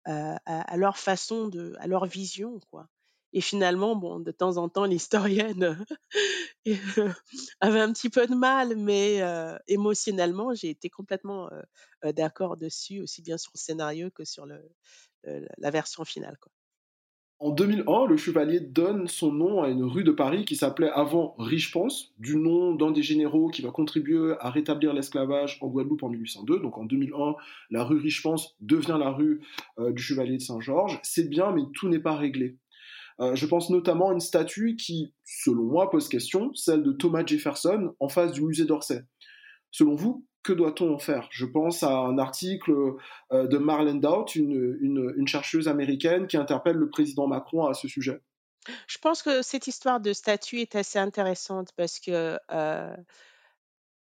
[0.04, 2.88] à, à, leur façon de, à leur vision, quoi.
[3.34, 5.84] Et finalement, bon, de temps en temps, l'historienne
[7.60, 9.20] avait un petit peu de mal, mais
[9.68, 11.50] émotionnellement, j'ai été complètement
[12.02, 14.60] d'accord dessus, aussi bien sur le scénario que sur le,
[15.58, 16.36] la version finale.
[17.40, 21.34] En 2001, le chevalier donne son nom à une rue de Paris qui s'appelait avant
[21.38, 26.08] Riche-Pense, du nom d'un des généraux qui va contribuer à rétablir l'esclavage en Guadeloupe en
[26.08, 26.60] 1802.
[26.60, 27.34] Donc en 2001,
[27.70, 29.40] la rue Riche-Pense devient la rue
[29.78, 31.00] du chevalier de Saint-Georges.
[31.02, 32.56] C'est bien, mais tout n'est pas réglé.
[33.20, 37.24] Euh, je pense notamment à une statue qui, selon moi, pose question, celle de Thomas
[37.24, 39.02] Jefferson en face du musée d'Orsay.
[39.70, 41.28] Selon vous, que doit-on en faire?
[41.30, 42.72] Je pense à un article
[43.32, 48.20] euh, de Marlene Doubt, une, chercheuse américaine qui interpelle le président Macron à ce sujet.
[48.88, 52.96] Je pense que cette histoire de statue est assez intéressante parce que euh,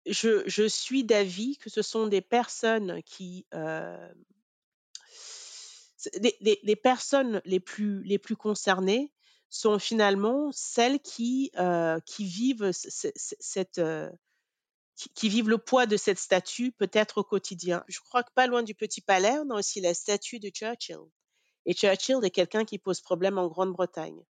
[0.06, 3.46] je, suis d'avis que ce sont des personnes qui
[6.44, 9.12] les, personnes les plus, concernées
[9.50, 12.72] sont finalement celles qui, euh, vivent
[13.78, 14.10] euh,
[15.16, 17.84] qui, vivent le poids de cette statue peut-être au quotidien.
[17.88, 21.00] Je crois que pas loin du Petit Palais, on a aussi la statue de Churchill.
[21.66, 24.24] Et Churchill est quelqu'un qui pose problème en Grande-Bretagne.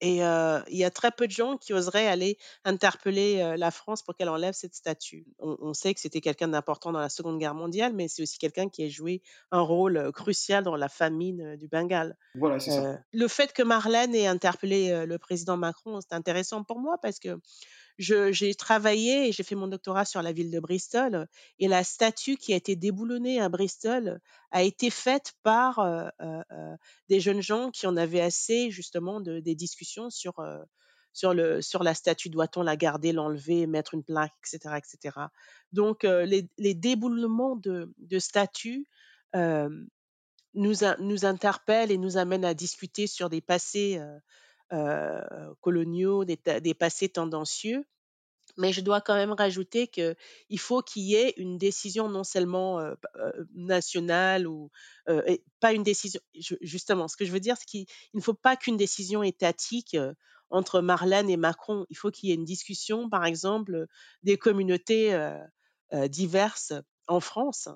[0.00, 4.14] Et il y a très peu de gens qui oseraient aller interpeller la France pour
[4.14, 5.26] qu'elle enlève cette statue.
[5.38, 8.68] On, sait que c'était quelqu'un d'important dans la Seconde Guerre mondiale, mais c'est aussi quelqu'un
[8.68, 12.16] qui a joué un rôle crucial dans la famine du Bengale.
[12.34, 12.98] Voilà, c'est ça.
[13.12, 17.38] Le fait que Marlène ait interpellé le président Macron, c'est intéressant pour moi parce que
[17.98, 21.28] j'ai travaillé et j'ai fait mon doctorat sur la ville de Bristol
[21.58, 26.10] et la statue qui a été déboulonnée à Bristol a été faite par
[27.08, 30.34] des jeunes gens qui en avaient assez justement de, des discussions sur
[31.12, 35.16] sur le sur la statue doit-on la garder l'enlever mettre une plaque etc etc
[35.72, 38.86] donc les, les, déboulements de, de statues
[40.54, 44.00] nous nous interpellent et nous amènent à discuter sur des passés
[45.60, 47.84] coloniaux, des, passés tendancieux.
[48.56, 52.80] Mais je dois quand même rajouter qu'il faut qu'il y ait une décision non seulement
[53.54, 54.70] nationale ou
[55.60, 56.20] pas une décision.
[56.60, 59.96] justement, ce que je veux dire, c'est qu'il ne faut pas qu'une décision étatique
[60.50, 61.86] entre Marlène et Macron.
[61.88, 63.86] Il faut qu'il y ait une discussion, par exemple,
[64.22, 65.18] des communautés
[66.08, 66.72] diverses
[67.06, 67.68] en France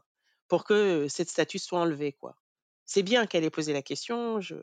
[0.48, 2.16] pour que cette statue soit enlevée.
[2.84, 4.40] C'est bien qu'elle ait posé la question.
[4.40, 4.56] Je,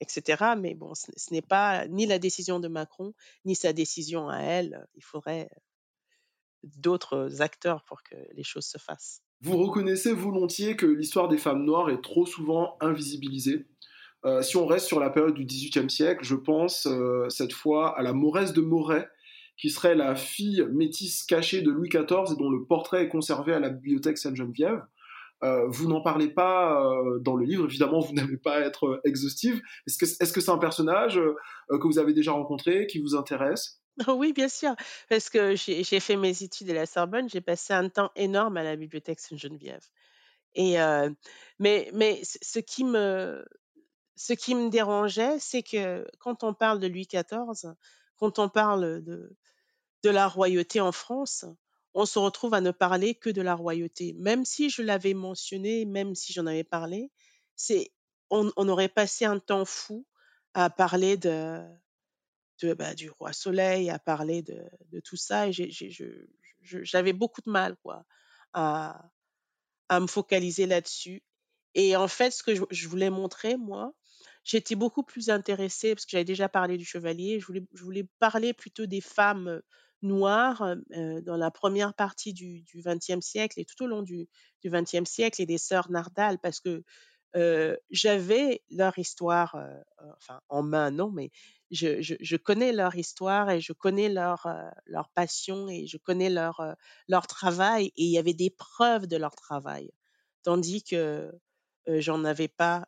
[0.00, 0.54] etc.
[0.58, 4.86] Mais bon, ce, n'est pas ni la décision de Macron, ni sa décision à elle.
[4.94, 5.48] Il faudrait
[6.62, 9.22] d'autres acteurs pour que les choses se fassent.
[9.40, 13.66] Vous reconnaissez volontiers que l'histoire des femmes noires est trop souvent invisibilisée?
[14.24, 17.96] Euh, si on reste sur la période du XVIIIe siècle, je pense euh, cette fois
[17.96, 19.08] à la Mauresse de Moret,
[19.56, 23.52] qui serait la fille métisse cachée de Louis XIV et dont le portrait est conservé
[23.52, 24.82] à la bibliothèque Sainte-Geneviève.
[25.44, 28.86] Euh, vous n'en parlez pas euh, dans le livre, évidemment, vous n'avez pas à être
[28.86, 29.60] euh, exhaustive.
[29.86, 31.20] Est-ce que c'est -ce un personnage
[31.68, 33.80] que vous avez déjà rencontré, qui vous intéresse?
[34.08, 34.74] Oui, bien sûr,
[35.08, 38.62] parce que j'ai fait mes études à la Sorbonne, j'ai passé un temps énorme à
[38.62, 39.86] la bibliothèque Sainte-Geneviève.
[40.54, 40.76] Et
[41.58, 47.72] mais, ce qui me dérangeait, c'est que quand on parle de Louis XIV,
[48.16, 51.46] quand on parle de la royauté en France,
[51.96, 54.14] on se retrouve à ne parler que de la royauté.
[54.18, 57.10] Même si je l'avais mentionné, même si j'en avais parlé,
[57.56, 57.90] c'est
[58.28, 60.06] on, aurait passé un temps fou
[60.52, 61.62] à parler de,
[62.74, 65.48] bah, du roi Soleil, à parler de, tout ça.
[65.48, 65.52] Et
[66.60, 68.04] j'avais beaucoup de mal quoi,
[68.52, 69.08] à,
[69.88, 71.22] à me focaliser là-dessus.
[71.74, 73.94] Et en fait, ce que je, voulais montrer, moi,
[74.44, 78.06] j'étais beaucoup plus intéressée, parce que j'avais déjà parlé du chevalier, je voulais, je voulais
[78.18, 79.62] parler plutôt des femmes
[80.02, 80.76] noires
[81.22, 84.28] dans la première partie du XXe siècle et tout au long du
[84.64, 86.82] XXe siècle et des sœurs Nardal parce que
[87.90, 89.56] j'avais leur histoire,
[90.16, 91.30] enfin en main non, mais
[91.70, 94.46] je, je, connais leur histoire et je connais leur,
[94.86, 96.62] leur passion et je connais leur,
[97.08, 99.90] leur travail et il y avait des preuves de leur travail.
[100.44, 101.30] Tandis que
[101.86, 102.86] j'en avais pas,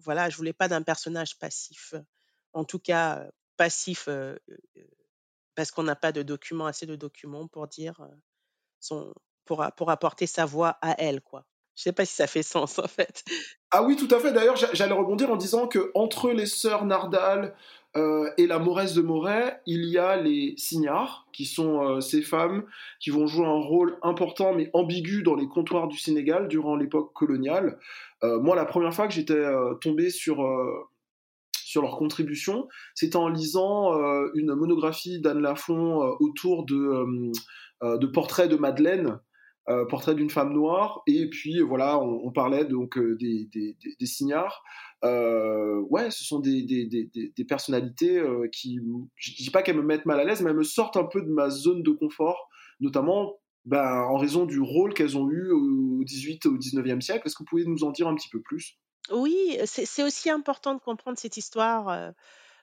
[0.00, 1.94] voilà, je voulais pas d'un personnage passif.
[2.52, 4.08] En tout cas, passif
[5.58, 8.00] parce qu'on n'a pas de documents, assez de documents pour dire
[8.78, 9.12] son,
[9.44, 11.46] pour, pour apporter sa voix à elle, quoi.
[11.74, 13.24] Je sais pas si ça fait sens en fait.
[13.72, 14.32] Ah oui, tout à fait.
[14.32, 17.56] D'ailleurs, j'allais rebondir en disant que entre les sœurs Nardal
[17.96, 22.64] et la Mauresse de Moret, il y a les Signards, qui sont ces femmes
[23.00, 27.12] qui vont jouer un rôle important mais ambigu dans les comptoirs du Sénégal durant l'époque
[27.12, 27.80] coloniale.
[28.22, 29.44] moi, la première fois que j'étais
[29.80, 30.40] tombé sur
[31.68, 37.04] sur leur contribution, c'était en lisant euh, une monographie d'Anne Lafont euh, autour de,
[37.82, 39.20] euh, de portraits de Madeleine,
[39.90, 43.76] portrait d'une femme noire, et puis voilà, on, parlait donc des,
[44.06, 44.62] signards.
[45.02, 48.18] ouais, ce sont des, des personnalités
[48.50, 48.80] qui,
[49.16, 51.20] je dis pas qu'elles me mettent mal à l'aise, mais elles me sortent un peu
[51.20, 52.48] de ma zone de confort,
[52.80, 53.34] notamment
[53.66, 57.26] ben, en raison du rôle qu'elles ont eu au 18 au 19e siècle.
[57.26, 58.78] Est-ce que vous pouvez nous en dire un petit peu plus?
[59.10, 62.12] Oui, c'est aussi important de comprendre cette histoire,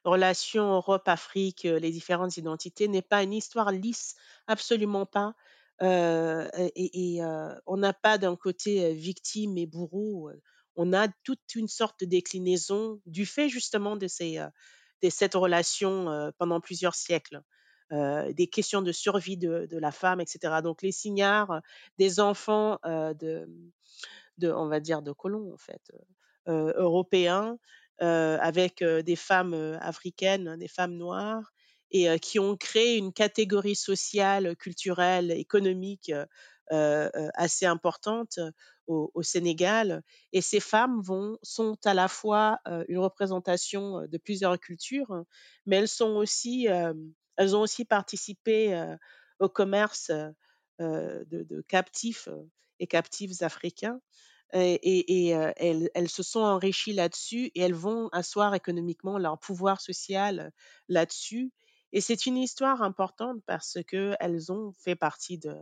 [0.03, 4.15] relation Europe-Afrique, les différentes identités n'est pas une histoire lisse,
[4.47, 5.36] absolument pas.
[5.81, 7.19] et
[7.67, 10.31] on n'a pas d'un côté victime et bourreau,
[10.75, 14.38] on a toute une sorte de déclinaison du fait justement de ces,
[15.03, 17.41] de cette relation pendant plusieurs siècles.
[17.91, 20.56] Des questions de survie de, la femme, etc.
[20.63, 21.62] Donc les signards,
[21.98, 23.48] des enfants de,
[24.38, 25.91] de, on va dire, de colons en fait,
[26.48, 27.58] euh, européens
[28.02, 31.54] euh, avec euh, des femmes africaines, des femmes noires,
[31.91, 36.12] et qui ont créé une catégorie sociale, culturelle, économique
[36.69, 38.39] assez importante
[38.88, 40.04] au, Sénégal.
[40.34, 45.24] Et ces femmes vont, sont à la fois euh, une représentation euh, de plusieurs cultures,
[45.65, 46.93] mais elles sont aussi, euh,
[47.38, 48.95] elles ont aussi participé
[49.39, 50.12] au commerce
[50.80, 52.30] de, captifs
[52.80, 54.00] et captifs africains.
[54.54, 60.52] Et, elles, se sont enrichies là-dessus et elles vont asseoir économiquement leur pouvoir social
[60.88, 61.52] là-dessus.
[61.91, 65.56] Et c'est une histoire importante parce que elles ont fait partie de,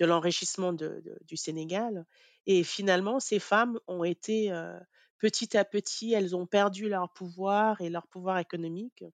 [0.00, 2.04] l'enrichissement du Sénégal.
[2.46, 4.52] Et finalement, ces femmes ont été,
[5.18, 9.04] petit à petit, elles ont perdu leur pouvoir et leur pouvoir économique,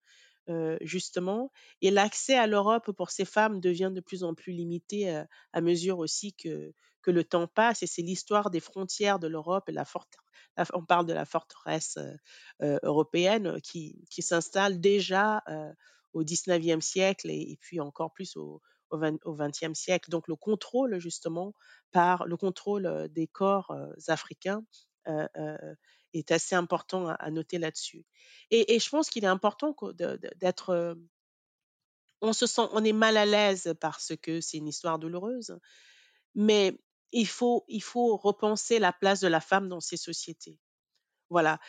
[0.48, 1.50] euh, justement.
[1.82, 5.61] Et l'accès à l'Europe pour ces femmes devient de plus en plus limité euh, à
[5.61, 7.82] mesure aussi que, que le temps passe.
[7.82, 9.85] Et c'est l'histoire des frontières de l'Europe et la
[10.72, 11.98] On parle de la forteresse
[12.62, 15.42] euh, européenne qui, qui s'installe déjà
[16.12, 20.11] au 19e siècle et, puis encore plus au, au vingt- au XXe siècle.
[20.11, 21.54] Donc le contrôle justement
[21.90, 24.62] par le contrôle des corps africains
[26.12, 28.04] est assez important à, noter là-dessus.
[28.50, 29.74] Et, je pense qu'il est important
[30.36, 30.94] d'être, euh,
[32.20, 35.58] on se sent, on est mal à l'aise parce que c'est une histoire douloureuse,
[36.34, 36.78] mais
[37.12, 40.58] il faut, il faut repenser la place de la femme dans ces sociétés.
[41.30, 41.60] Voilà.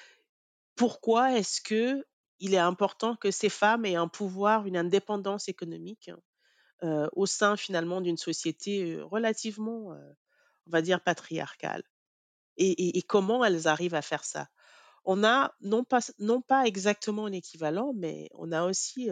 [0.75, 2.05] Pourquoi est-ce que
[2.39, 6.11] il est important que ces femmes aient un pouvoir, une indépendance économique
[6.83, 9.97] euh, au sein finalement d'une société euh, relativement,
[10.67, 11.83] on va dire, patriarcale?
[12.57, 14.49] Et, comment elles arrivent à faire ça?
[15.05, 19.09] On a non pas, non pas exactement l'équivalent, mais on a aussi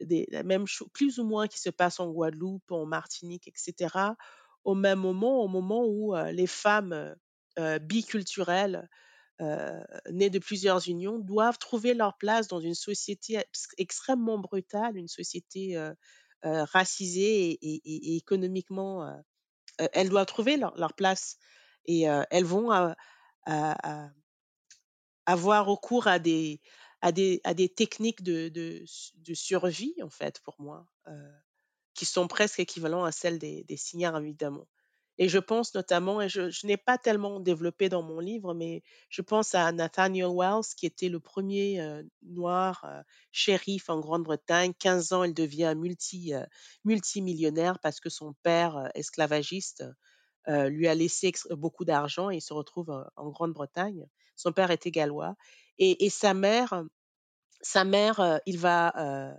[0.00, 4.16] des, la même chose, plus ou moins qui se passe en Guadeloupe, en Martinique, etc.
[4.64, 7.16] Au même moment, au moment où les femmes
[7.80, 8.88] biculturelles
[10.10, 15.08] nées de plusieurs unions doivent trouver leur place dans une société ex- extrêmement brutale, une
[15.08, 15.76] société
[16.42, 19.22] racisée et, économiquement,
[19.78, 21.38] elles doivent trouver leur place
[21.86, 22.70] et elles vont
[25.26, 26.60] avoir recours à des,
[27.76, 28.84] techniques de,
[29.34, 30.86] survie, en fait, pour moi,
[31.94, 34.66] qui sont presque équivalents à celles des, des signares, évidemment.
[35.18, 39.20] Et je pense notamment, et je, n'ai pas tellement développé dans mon livre, mais je
[39.20, 42.86] pense à Nathaniel Wells, qui était le premier noir
[43.30, 44.72] shérif en Grande-Bretagne.
[44.78, 46.32] 15 ans, il devient multi,
[46.84, 49.84] multimillionnaire parce que son père, esclavagiste,
[50.48, 54.06] euh, lui a laissé beaucoup d'argent et il se retrouve en Grande-Bretagne.
[54.34, 55.36] Son père était gallois.
[55.78, 56.84] Et, sa mère,
[57.60, 59.34] sa mère, euh, il va, euh,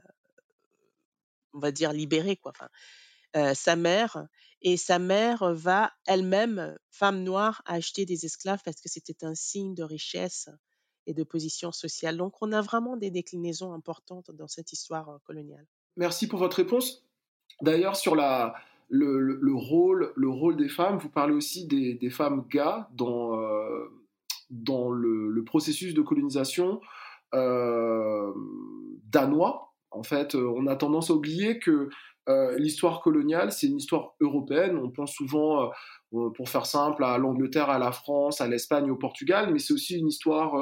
[1.54, 2.52] on va dire, libérer, quoi.
[2.56, 4.28] Enfin, sa mère,
[4.62, 9.74] et sa mère va elle-même, femme noire, acheter des esclaves parce que c'était un signe
[9.74, 10.50] de richesse
[11.08, 12.18] et de position sociale.
[12.18, 15.66] Donc, on a vraiment des déclinaisons importantes dans cette histoire coloniale.
[15.96, 17.04] Merci pour votre réponse.
[17.62, 18.54] D'ailleurs, sur la,
[18.90, 23.40] le, le- le rôle, le rôle des femmes, vous parlez aussi des, femmes gars dans,
[23.40, 23.86] euh,
[24.50, 26.80] dans le, processus de colonisation
[27.34, 28.32] euh,
[29.06, 29.74] danois.
[29.92, 31.90] En fait, euh, on a tendance à oublier que
[32.58, 34.78] l'histoire coloniale, c'est une histoire européenne.
[34.78, 35.70] On pense souvent,
[36.12, 40.00] pour faire simple, à l'Angleterre, à la France, à l'Espagne, au Portugal, mais c'est aussi
[40.00, 40.54] une histoire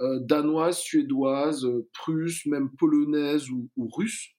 [0.00, 4.34] danoise, suédoise, prusse, même polonaise ou russe.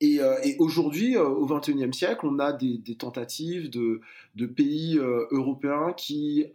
[0.00, 4.00] Et, euh, et aujourd'hui, euh, au XXIe siècle, on a des, tentatives de,
[4.46, 6.46] pays euh, européens qui,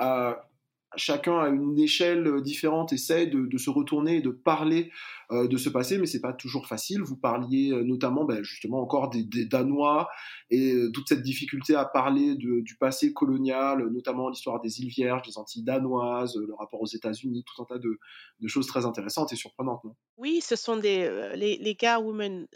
[0.95, 4.91] chacun à une échelle différente, essayent de, se retourner et de parler
[5.32, 7.01] euh, de ce passé, mais c'est pas toujours facile.
[7.01, 10.10] Vous parliez euh, notamment, ben, justement, encore des, Danois
[10.49, 15.23] et euh, toute cette difficulté à parler du passé colonial, notamment l'histoire des îles Vierges,
[15.27, 17.99] des Antilles danoises, le rapport aux États-Unis, tout un tas de,
[18.47, 19.84] choses très intéressantes et surprenantes.
[19.84, 19.95] Non?
[20.17, 22.47] Oui, ce sont des euh, les, les Gay Women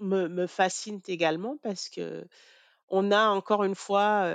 [0.00, 2.26] me, fascinent également parce que
[2.88, 4.28] on a encore une fois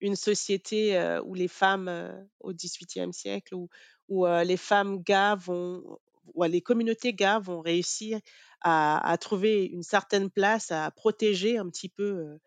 [0.00, 3.68] une société où les femmes au XVIIIe siècle, où,
[4.08, 6.00] où les femmes gars vont,
[6.34, 8.18] où les communautés gars vont réussir
[8.62, 12.40] à, trouver une certaine place, à protéger un petit peu,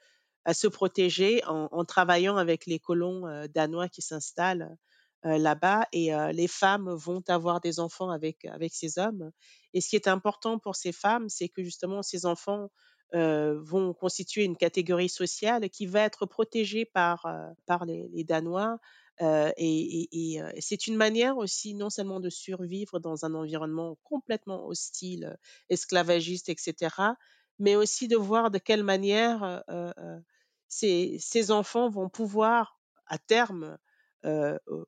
[0.44, 4.78] à se protéger en, travaillant avec les colons danois qui s'installent
[5.24, 5.88] là-bas.
[5.92, 9.32] Et euh, les femmes vont avoir des enfants avec, avec ces hommes.
[9.74, 12.70] Et ce qui est important pour ces femmes, c'est que justement ces enfants
[13.16, 18.24] euh, vont constituer une catégorie sociale qui va être protégée par, euh, par les, les
[18.24, 18.80] Danois.
[19.22, 23.34] Euh, et et- et, euh, c'est une manière aussi non seulement de survivre dans un
[23.34, 25.36] environnement complètement hostile, euh,
[25.70, 27.18] esclavagiste, etc.,
[27.60, 30.20] mais aussi de voir de quelle manière euh, euh, euh,
[30.68, 33.78] ces, ces enfants vont pouvoir à terme euh,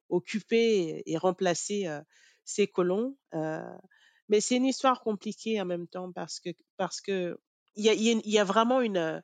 [0.10, 2.02] occuper et remplacer euh,
[2.46, 3.18] ces colons.
[3.34, 3.60] Euh,
[4.30, 7.38] mais c'est une histoire compliquée en même temps parce que, parce que
[7.76, 7.86] il
[8.26, 9.22] y a, vraiment une, euh,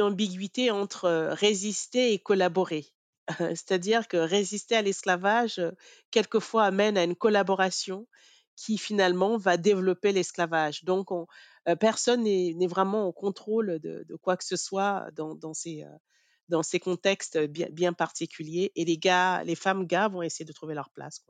[0.00, 2.86] ambiguïté entre euh, résister et collaborer.
[3.38, 5.70] C'est-à-dire que résister à l'esclavage, euh,
[6.10, 8.08] quelquefois, amène à une collaboration
[8.56, 10.84] qui finalement va développer l'esclavage.
[10.84, 11.26] Donc, on-
[11.68, 15.96] euh, personne n'est vraiment au contrôle de, quoi que ce soit dans, ces, euh,
[16.48, 18.72] dans ces contextes bien, particuliers.
[18.76, 21.24] Et les femmes gars vont essayer de trouver leur place.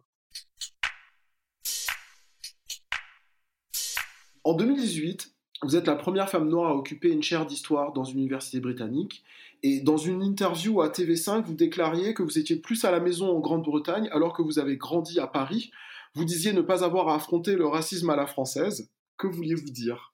[4.45, 5.33] En 2018,
[5.63, 9.23] vous êtes la première femme noire à occuper une chaire d'histoire dans une université britannique.
[9.63, 13.31] Et dans une interview à TV5, vous déclariez que vous étiez plus à la maison
[13.31, 15.71] en Grande-Bretagne alors que vous avez grandi à Paris.
[16.15, 18.91] Vous disiez ne pas avoir à affronter le racisme à la française.
[19.17, 20.12] Que vouliez-vous dire?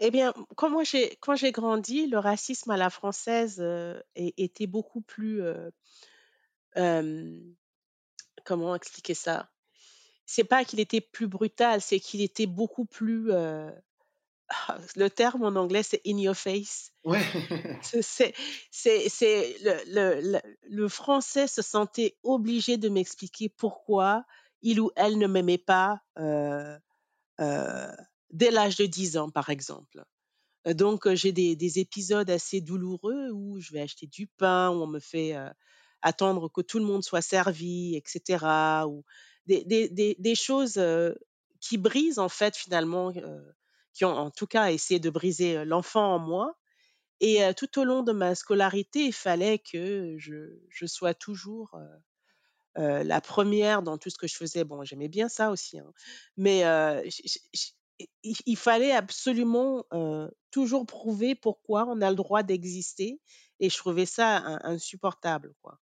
[0.00, 4.34] Eh bien, quand moi j'ai quand j'ai grandi, le racisme à la française euh, é-
[4.36, 5.70] était beaucoup plus euh,
[6.76, 7.54] euh,
[8.44, 9.50] comment expliquer ça?
[10.26, 13.70] C'est pas qu'il était plus brutal, c'est qu'il était beaucoup plus euh,
[14.96, 16.92] le terme en anglais c'est in your face.
[17.04, 17.20] Ouais.
[17.80, 18.34] C'est c'est
[18.70, 19.76] c'est c'est le,
[20.20, 24.24] le, le, le français se sentait obligé de m'expliquer pourquoi
[24.62, 26.78] il ou elle ne m'aimait pas euh,
[27.40, 27.92] euh,
[28.34, 30.04] dès l'âge de 10 ans, par exemple.
[30.66, 34.86] Donc, j'ai des, des épisodes assez douloureux où je vais acheter du pain, où on
[34.86, 35.34] me fait
[36.04, 38.84] attendre que tout le monde soit servi, etc.
[38.86, 39.04] Ou
[39.46, 40.80] des, choses
[41.60, 43.12] qui brisent, en fait, finalement,
[43.92, 46.56] qui ont en tout cas essayé de briser l'enfant en moi.
[47.20, 51.74] Et tout au long de ma scolarité, il fallait que je, sois toujours
[52.76, 54.64] la première dans tout ce que je faisais.
[54.64, 55.92] Bon, j'aimais bien ça aussi, hein.
[56.36, 56.64] mais
[58.22, 59.84] il, fallait absolument
[60.50, 63.20] toujours prouver pourquoi on a le droit d'exister,
[63.60, 65.78] et je trouvais ça in- insupportable, quoi.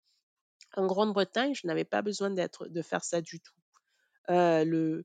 [0.76, 3.54] En Grande-Bretagne, je n'avais pas besoin d'être, de faire ça du tout.
[4.28, 5.04] Le,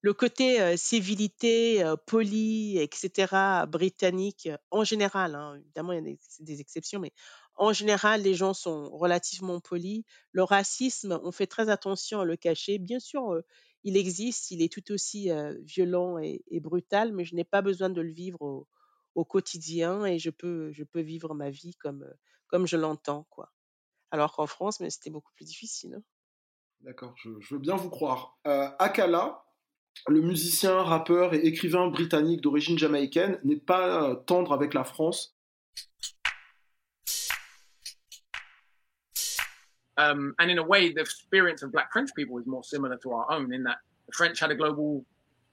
[0.00, 6.60] le côté civilité, poli, etc., britannique, en général, hein, évidemment, il y a des, des
[6.60, 7.12] exceptions, mais
[7.56, 10.04] en général, les gens sont relativement polis.
[10.32, 12.78] Le racisme, on fait très attention à le cacher.
[12.78, 13.40] Bien sûr,
[13.86, 15.30] il existe, il est tout aussi
[15.62, 18.66] violent et, brutal, mais je n'ai pas besoin de le vivre
[19.14, 22.04] au, quotidien et je peux, vivre ma vie comme,
[22.64, 23.52] je l'entends, quoi.
[24.10, 25.94] Alors qu'en France, mais c'était beaucoup plus difficile.
[25.94, 26.02] hein.
[26.80, 28.40] D'accord, je, veux bien vous croire.
[28.44, 29.44] Akala,
[30.08, 35.35] le musicien, rappeur et écrivain britannique d'origine jamaïcaine, n'est pas tendre avec la France.
[39.98, 43.12] Um, and in a way, the experience of Black French people is more similar to
[43.12, 45.04] our own in that the French had a global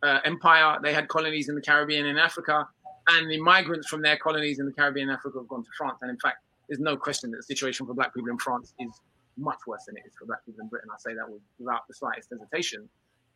[0.04, 0.80] uh, empire.
[0.84, 2.68] They had colonies in the Caribbean and Africa,
[3.08, 6.00] and the migrants from their colonies in the Caribbean and Africa have gone to France.
[6.02, 6.38] And in fact,
[6.68, 8.92] there's no question that the situation for Black people in France is
[9.38, 10.90] much worse than it is for Black people in Britain.
[10.94, 11.26] I say that
[11.60, 12.88] without the slightest hesitation.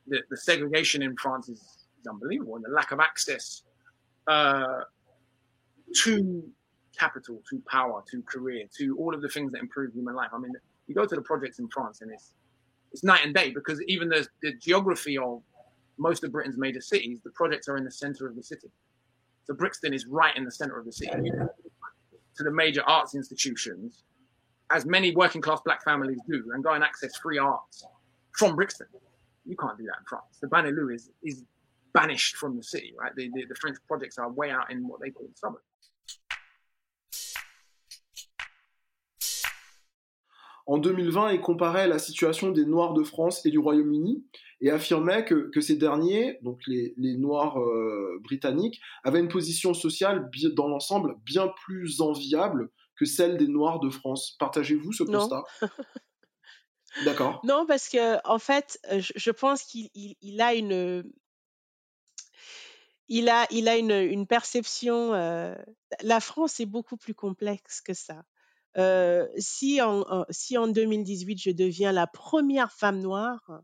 [0.08, 1.60] The, the segregation in France is,
[1.99, 3.64] is unbelievable, and the lack of access
[4.28, 4.82] uh,
[6.03, 6.43] to
[6.97, 10.30] capital, to power, to career, to all of the things that improve human life.
[10.34, 10.53] I mean,
[10.88, 12.34] you go to the projects in France and it's
[12.92, 15.42] it's night and day because even the, the geography of
[15.98, 18.70] most of Britain's major cities, the projects are in the center of the city.
[19.46, 21.32] So Brixton is right in the center of the city.
[21.32, 24.04] To the major arts institutions,
[24.72, 27.86] as many working class black families do, and go and access free arts
[28.34, 28.88] from Brixton.
[29.46, 30.38] You can't do that in France.
[30.42, 31.44] The Banlieue is is
[31.94, 33.12] banished from the city, right?
[33.16, 35.64] The, the, the French projects are way out in what they call the suburbs.
[40.68, 44.26] En 2020, il comparait la situation des Noirs de France et du Royaume-Uni
[44.59, 49.74] et affirmait que, que ces derniers, donc les, les Noirs euh, britanniques, avaient une position
[49.74, 54.36] sociale dans l'ensemble bien plus enviable que celle des Noirs de France.
[54.39, 55.43] Partagez-vous ce constat?
[57.05, 57.39] D'accord.
[57.45, 61.03] Non, parce que en fait, euh, je, je pense qu'il il, il a une,
[63.07, 65.13] il a, il a une, une perception.
[65.13, 65.55] euh,
[66.01, 68.24] la France est beaucoup plus complexe que ça.
[68.78, 73.61] Euh, si, en, en- si en 2018 je deviens la première femme noire,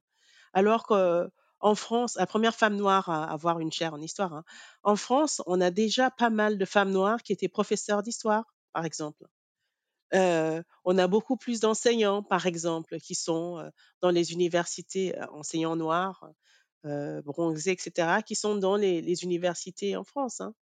[0.54, 4.44] alors qu'en France, la première femme noire à avoir une chaire en histoire, hein,
[4.84, 8.86] en France, on a déjà pas mal de femmes noires qui étaient professeurs d'histoire, par
[8.86, 9.26] exemple.
[10.14, 13.70] Euh, on a beaucoup plus d'enseignants, par exemple, qui sont euh,
[14.02, 16.30] dans les universités, euh, enseignants noirs,
[17.26, 20.42] bronzés, etc., qui sont dans les, les universités en France.
[20.42, 20.54] hein.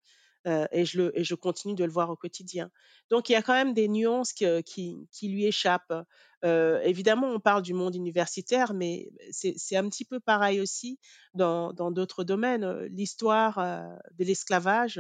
[0.48, 2.72] Euh, et, je le, et je continue de le voir au quotidien.
[3.12, 5.94] Donc, il y a quand même des nuances que- qui, qui lui échappent.
[6.44, 10.98] Euh, évidemment, on parle du monde universitaire, mais c'est un petit peu pareil aussi
[11.36, 12.64] dans d'autres domaines.
[12.64, 13.60] Euh, L'histoire
[14.18, 15.00] de l'esclavage,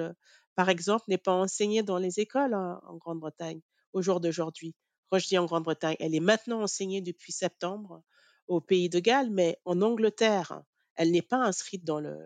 [0.56, 3.62] par exemple, n'est pas enseignée dans les écoles hein, en Grande-Bretagne
[3.94, 4.76] au jour d'aujourd'hui.
[5.10, 8.04] Quand je dis en Grande-Bretagne, elle est maintenant enseignée depuis septembre
[8.48, 10.62] au pays de Galles, mais en Angleterre,
[10.96, 12.18] elle n'est pas inscrite dans le,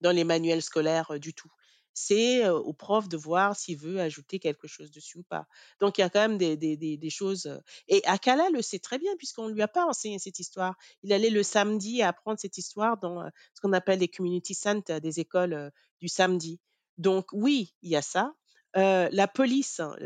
[0.00, 1.50] dans les manuels scolaires du tout.
[1.98, 5.46] C'est au prof de voir s'il veut ajouter quelque chose dessus ou pas.
[5.80, 7.60] Donc il y a quand même des, des, des, choses.
[7.88, 10.76] Et Akala le sait très bien puisqu'on ne lui a pas enseigné cette histoire.
[11.02, 15.18] Il allait le samedi apprendre cette histoire dans ce qu'on appelle les community centers, des
[15.18, 16.60] écoles du samedi.
[16.98, 18.32] Donc oui, il y a ça.
[18.74, 19.96] la police, hein,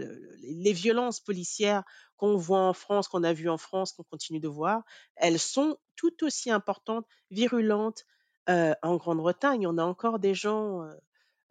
[0.40, 1.82] les violences policières
[2.16, 4.82] qu'on voit en France, qu'on a vues en France, qu'on continue de voir,
[5.16, 8.06] elles sont tout aussi importantes, virulentes
[8.46, 9.66] en Grande-Bretagne.
[9.66, 10.88] On a encore des gens,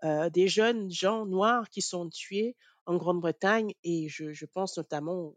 [0.03, 5.35] des jeunes gens noirs qui sont tués en Grande-Bretagne et je, pense notamment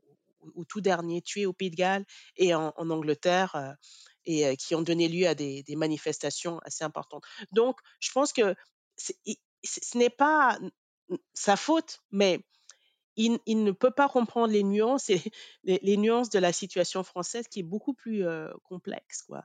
[0.57, 2.05] au, tout dernier tué au Pays de Galles
[2.37, 3.77] et en, Angleterre
[4.25, 7.25] et qui ont donné lieu à des, manifestations assez importantes.
[7.53, 8.55] Donc, je pense que
[8.97, 10.59] ce n'est pas
[11.35, 12.41] sa faute, mais
[13.17, 15.11] il, ne peut pas comprendre les nuances
[15.65, 18.25] les, nuances de la situation française qui est beaucoup plus
[18.65, 19.23] complexe.
[19.23, 19.45] Quoi.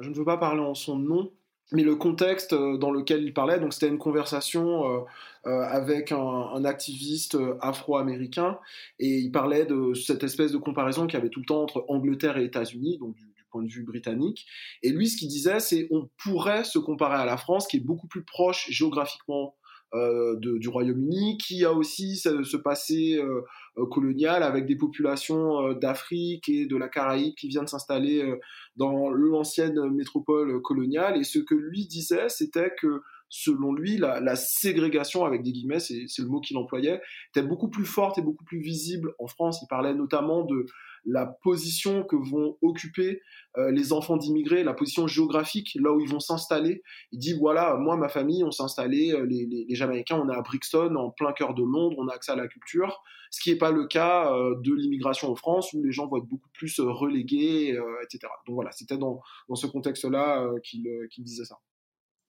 [0.00, 1.32] Je ne veux pas parler en son nom,
[1.72, 5.04] mais le contexte dans lequel il parlait, donc c'était une conversation
[5.44, 8.58] avec un, activiste afro-américain,
[8.98, 11.84] et il parlait de cette espèce de comparaison qu'il y avait tout le temps entre
[11.88, 14.46] Angleterre et États-Unis, donc du, du, point de vue britannique.
[14.82, 17.80] Et lui, ce qu'il disait, c'est on pourrait se comparer à la France, qui est
[17.80, 19.54] beaucoup plus proche géographiquement
[19.94, 23.40] euh, du Royaume-Uni, qui a aussi ce, passé euh,
[23.78, 28.34] euh, colonial avec des populations d'Afrique et de la Caraïbe qui viennent s'installer
[28.76, 31.16] dans l'ancienne métropole coloniale.
[31.16, 36.06] Et ce que lui disait, c'était que selon lui, la, ségrégation, avec des guillemets, c'est
[36.18, 37.00] le mot qu'il employait,
[37.34, 39.60] était beaucoup plus forte et beaucoup plus visible en France.
[39.62, 40.66] Il parlait notamment de
[41.04, 43.20] la position que vont occuper
[43.56, 46.82] euh, les enfants d'immigrés, la position géographique, là où ils vont s'installer.
[47.12, 50.42] Il dit, voilà, moi, ma famille, on s'est installé, euh, les, Jamaïcains, on est à
[50.42, 53.58] Brixton, en plein cœur de Londres, on a accès à la culture, ce qui n'est
[53.58, 56.78] pas le cas euh, de l'immigration en France, où les gens vont être beaucoup plus
[56.80, 58.32] relégués, etc.
[58.46, 59.20] Donc voilà, c'était dans,
[59.54, 61.58] ce contexte-là qu'il disait ça.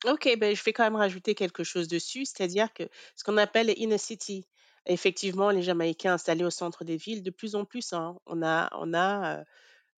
[0.06, 2.84] Ok, ben, je vais quand même rajouter quelque chose dessus, c'est-à-dire que
[3.16, 4.48] ce qu'on appelle les inner city,
[4.86, 8.70] effectivement, les Jamaïcains installés au centre des villes, de plus en plus, hein, on a,
[8.80, 9.44] on a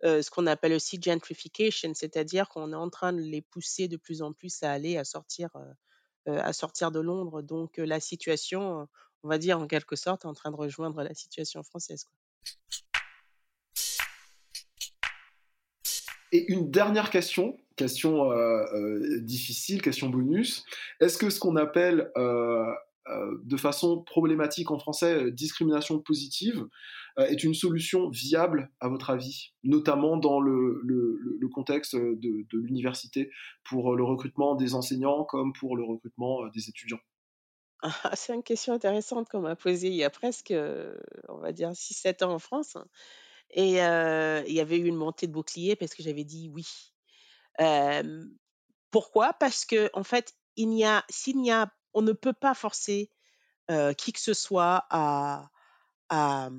[0.03, 4.23] ce qu'on appelle aussi gentrification, c'est-à-dire qu'on est en train de les pousser de plus
[4.23, 5.49] en plus à aller, à sortir,
[6.25, 7.43] à sortir de Londres.
[7.43, 8.87] Donc la situation,
[9.21, 12.07] on va dire en quelque sorte, est en train de rejoindre la situation française.
[16.31, 18.29] Et une dernière question, question
[19.21, 20.63] difficile, question bonus.
[20.99, 22.11] Est-ce que ce qu'on appelle
[23.07, 26.67] euh, de façon problématique en français, euh, discrimination positive,
[27.17, 30.81] euh, est une solution viable à votre avis, notamment dans le,
[31.53, 33.31] contexte de, l'université
[33.63, 36.99] pour le recrutement des enseignants comme pour le recrutement des étudiants?
[37.81, 40.53] Ah, C'est une question intéressante qu'on m'a posée il y a presque,
[41.27, 42.75] on va dire, 6-7 ans en France.
[42.75, 42.85] Hein.
[43.49, 46.90] Et il y avait eu une montée de bouclier parce que j'avais dit oui.
[48.91, 49.33] Pourquoi?
[49.33, 50.69] Parce que en fait, s'il
[51.41, 53.09] n'y a on ne peut pas forcer
[53.97, 55.49] qui que ce soit à,
[56.09, 56.49] à,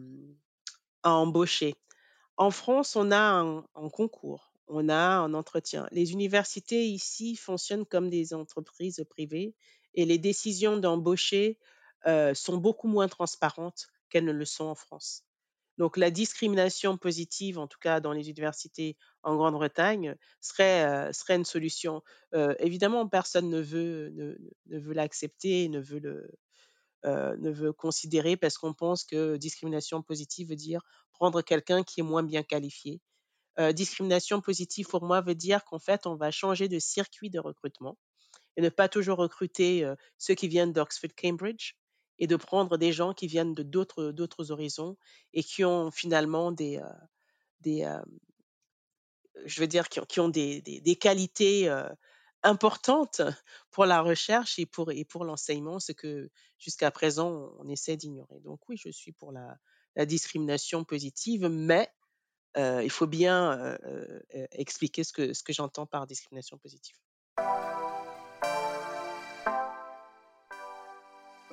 [1.05, 1.75] embaucher.
[2.39, 5.87] En France, on a un, concours, on a un entretien.
[5.91, 9.55] Les universités ici fonctionnent comme des entreprises privées
[9.95, 11.59] et les décisions d'embaucher
[12.35, 15.25] sont beaucoup moins transparentes qu'elles ne le sont en France.
[15.79, 21.45] Donc la discrimination positive, en tout cas dans les universités en Grande-Bretagne, serait, serait une
[21.45, 22.03] solution.
[22.59, 26.31] Évidemment, personne ne veut, ne, veut l'accepter, ne veut le,
[27.05, 32.05] ne veut considérer parce qu'on pense que discrimination positive veut dire prendre quelqu'un qui est
[32.05, 33.01] moins bien qualifié.
[33.75, 37.97] discrimination positive pour moi veut dire qu'en fait on va changer de circuit de recrutement
[38.57, 39.87] et ne pas toujours recruter
[40.19, 41.73] ceux qui viennent d'Oxford Cambridge,
[42.19, 44.97] et de prendre des gens qui viennent de d'autres, d'autres horizons
[45.33, 46.89] et qui ont finalement des, euh,
[47.61, 48.03] des euh,
[49.45, 51.89] je veux dire, qui ont, qui ont des, des, qualités euh,
[52.43, 53.23] importantes
[53.71, 58.41] pour la recherche et pour, et pour l'enseignement, ce que jusqu'à présent on essaie d'ignorer.
[58.41, 59.57] Donc oui, je suis pour la,
[59.97, 61.91] la discrimination positive, mais
[62.57, 63.79] il faut bien
[64.53, 66.97] expliquer ce que, ce que j'entends par discrimination positive.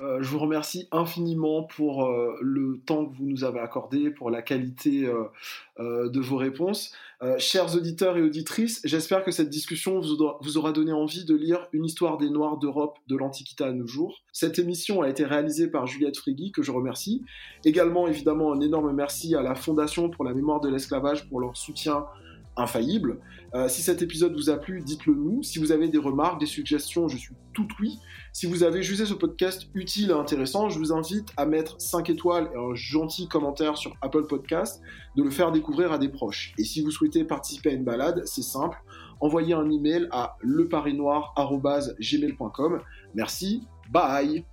[0.02, 4.30] Euh, je vous remercie infiniment pour euh, le temps que vous nous avez accordé, pour
[4.30, 6.94] la qualité euh, de vos réponses.
[7.38, 11.84] chers auditeurs et auditrices, j'espère que cette discussion vous aura, donné envie de lire Une
[11.84, 14.22] histoire des Noirs d'Europe de l'Antiquité à nos jours.
[14.32, 17.22] Cette émission a été réalisée par Juliette Frigui, que je remercie.
[17.64, 21.56] Également, évidemment, un énorme merci à la Fondation pour la mémoire de l'esclavage pour leur
[21.56, 22.06] soutien
[22.56, 23.20] infaillible.
[23.54, 25.42] Euh, si cet épisode vous a plu, dites-le nous.
[25.42, 27.98] Si vous avez des remarques, des suggestions, je suis tout oui.
[28.32, 32.10] Si vous avez jugé ce podcast utile et intéressant, je vous invite à mettre 5
[32.10, 34.82] étoiles et un gentil commentaire sur Apple Podcast,
[35.16, 36.52] de le faire découvrir à des proches.
[36.58, 38.78] Et si vous souhaitez participer à une balade, c'est simple,
[39.20, 42.80] envoyez un email à leparinoir.gmail.com.
[43.14, 44.44] Merci, Bye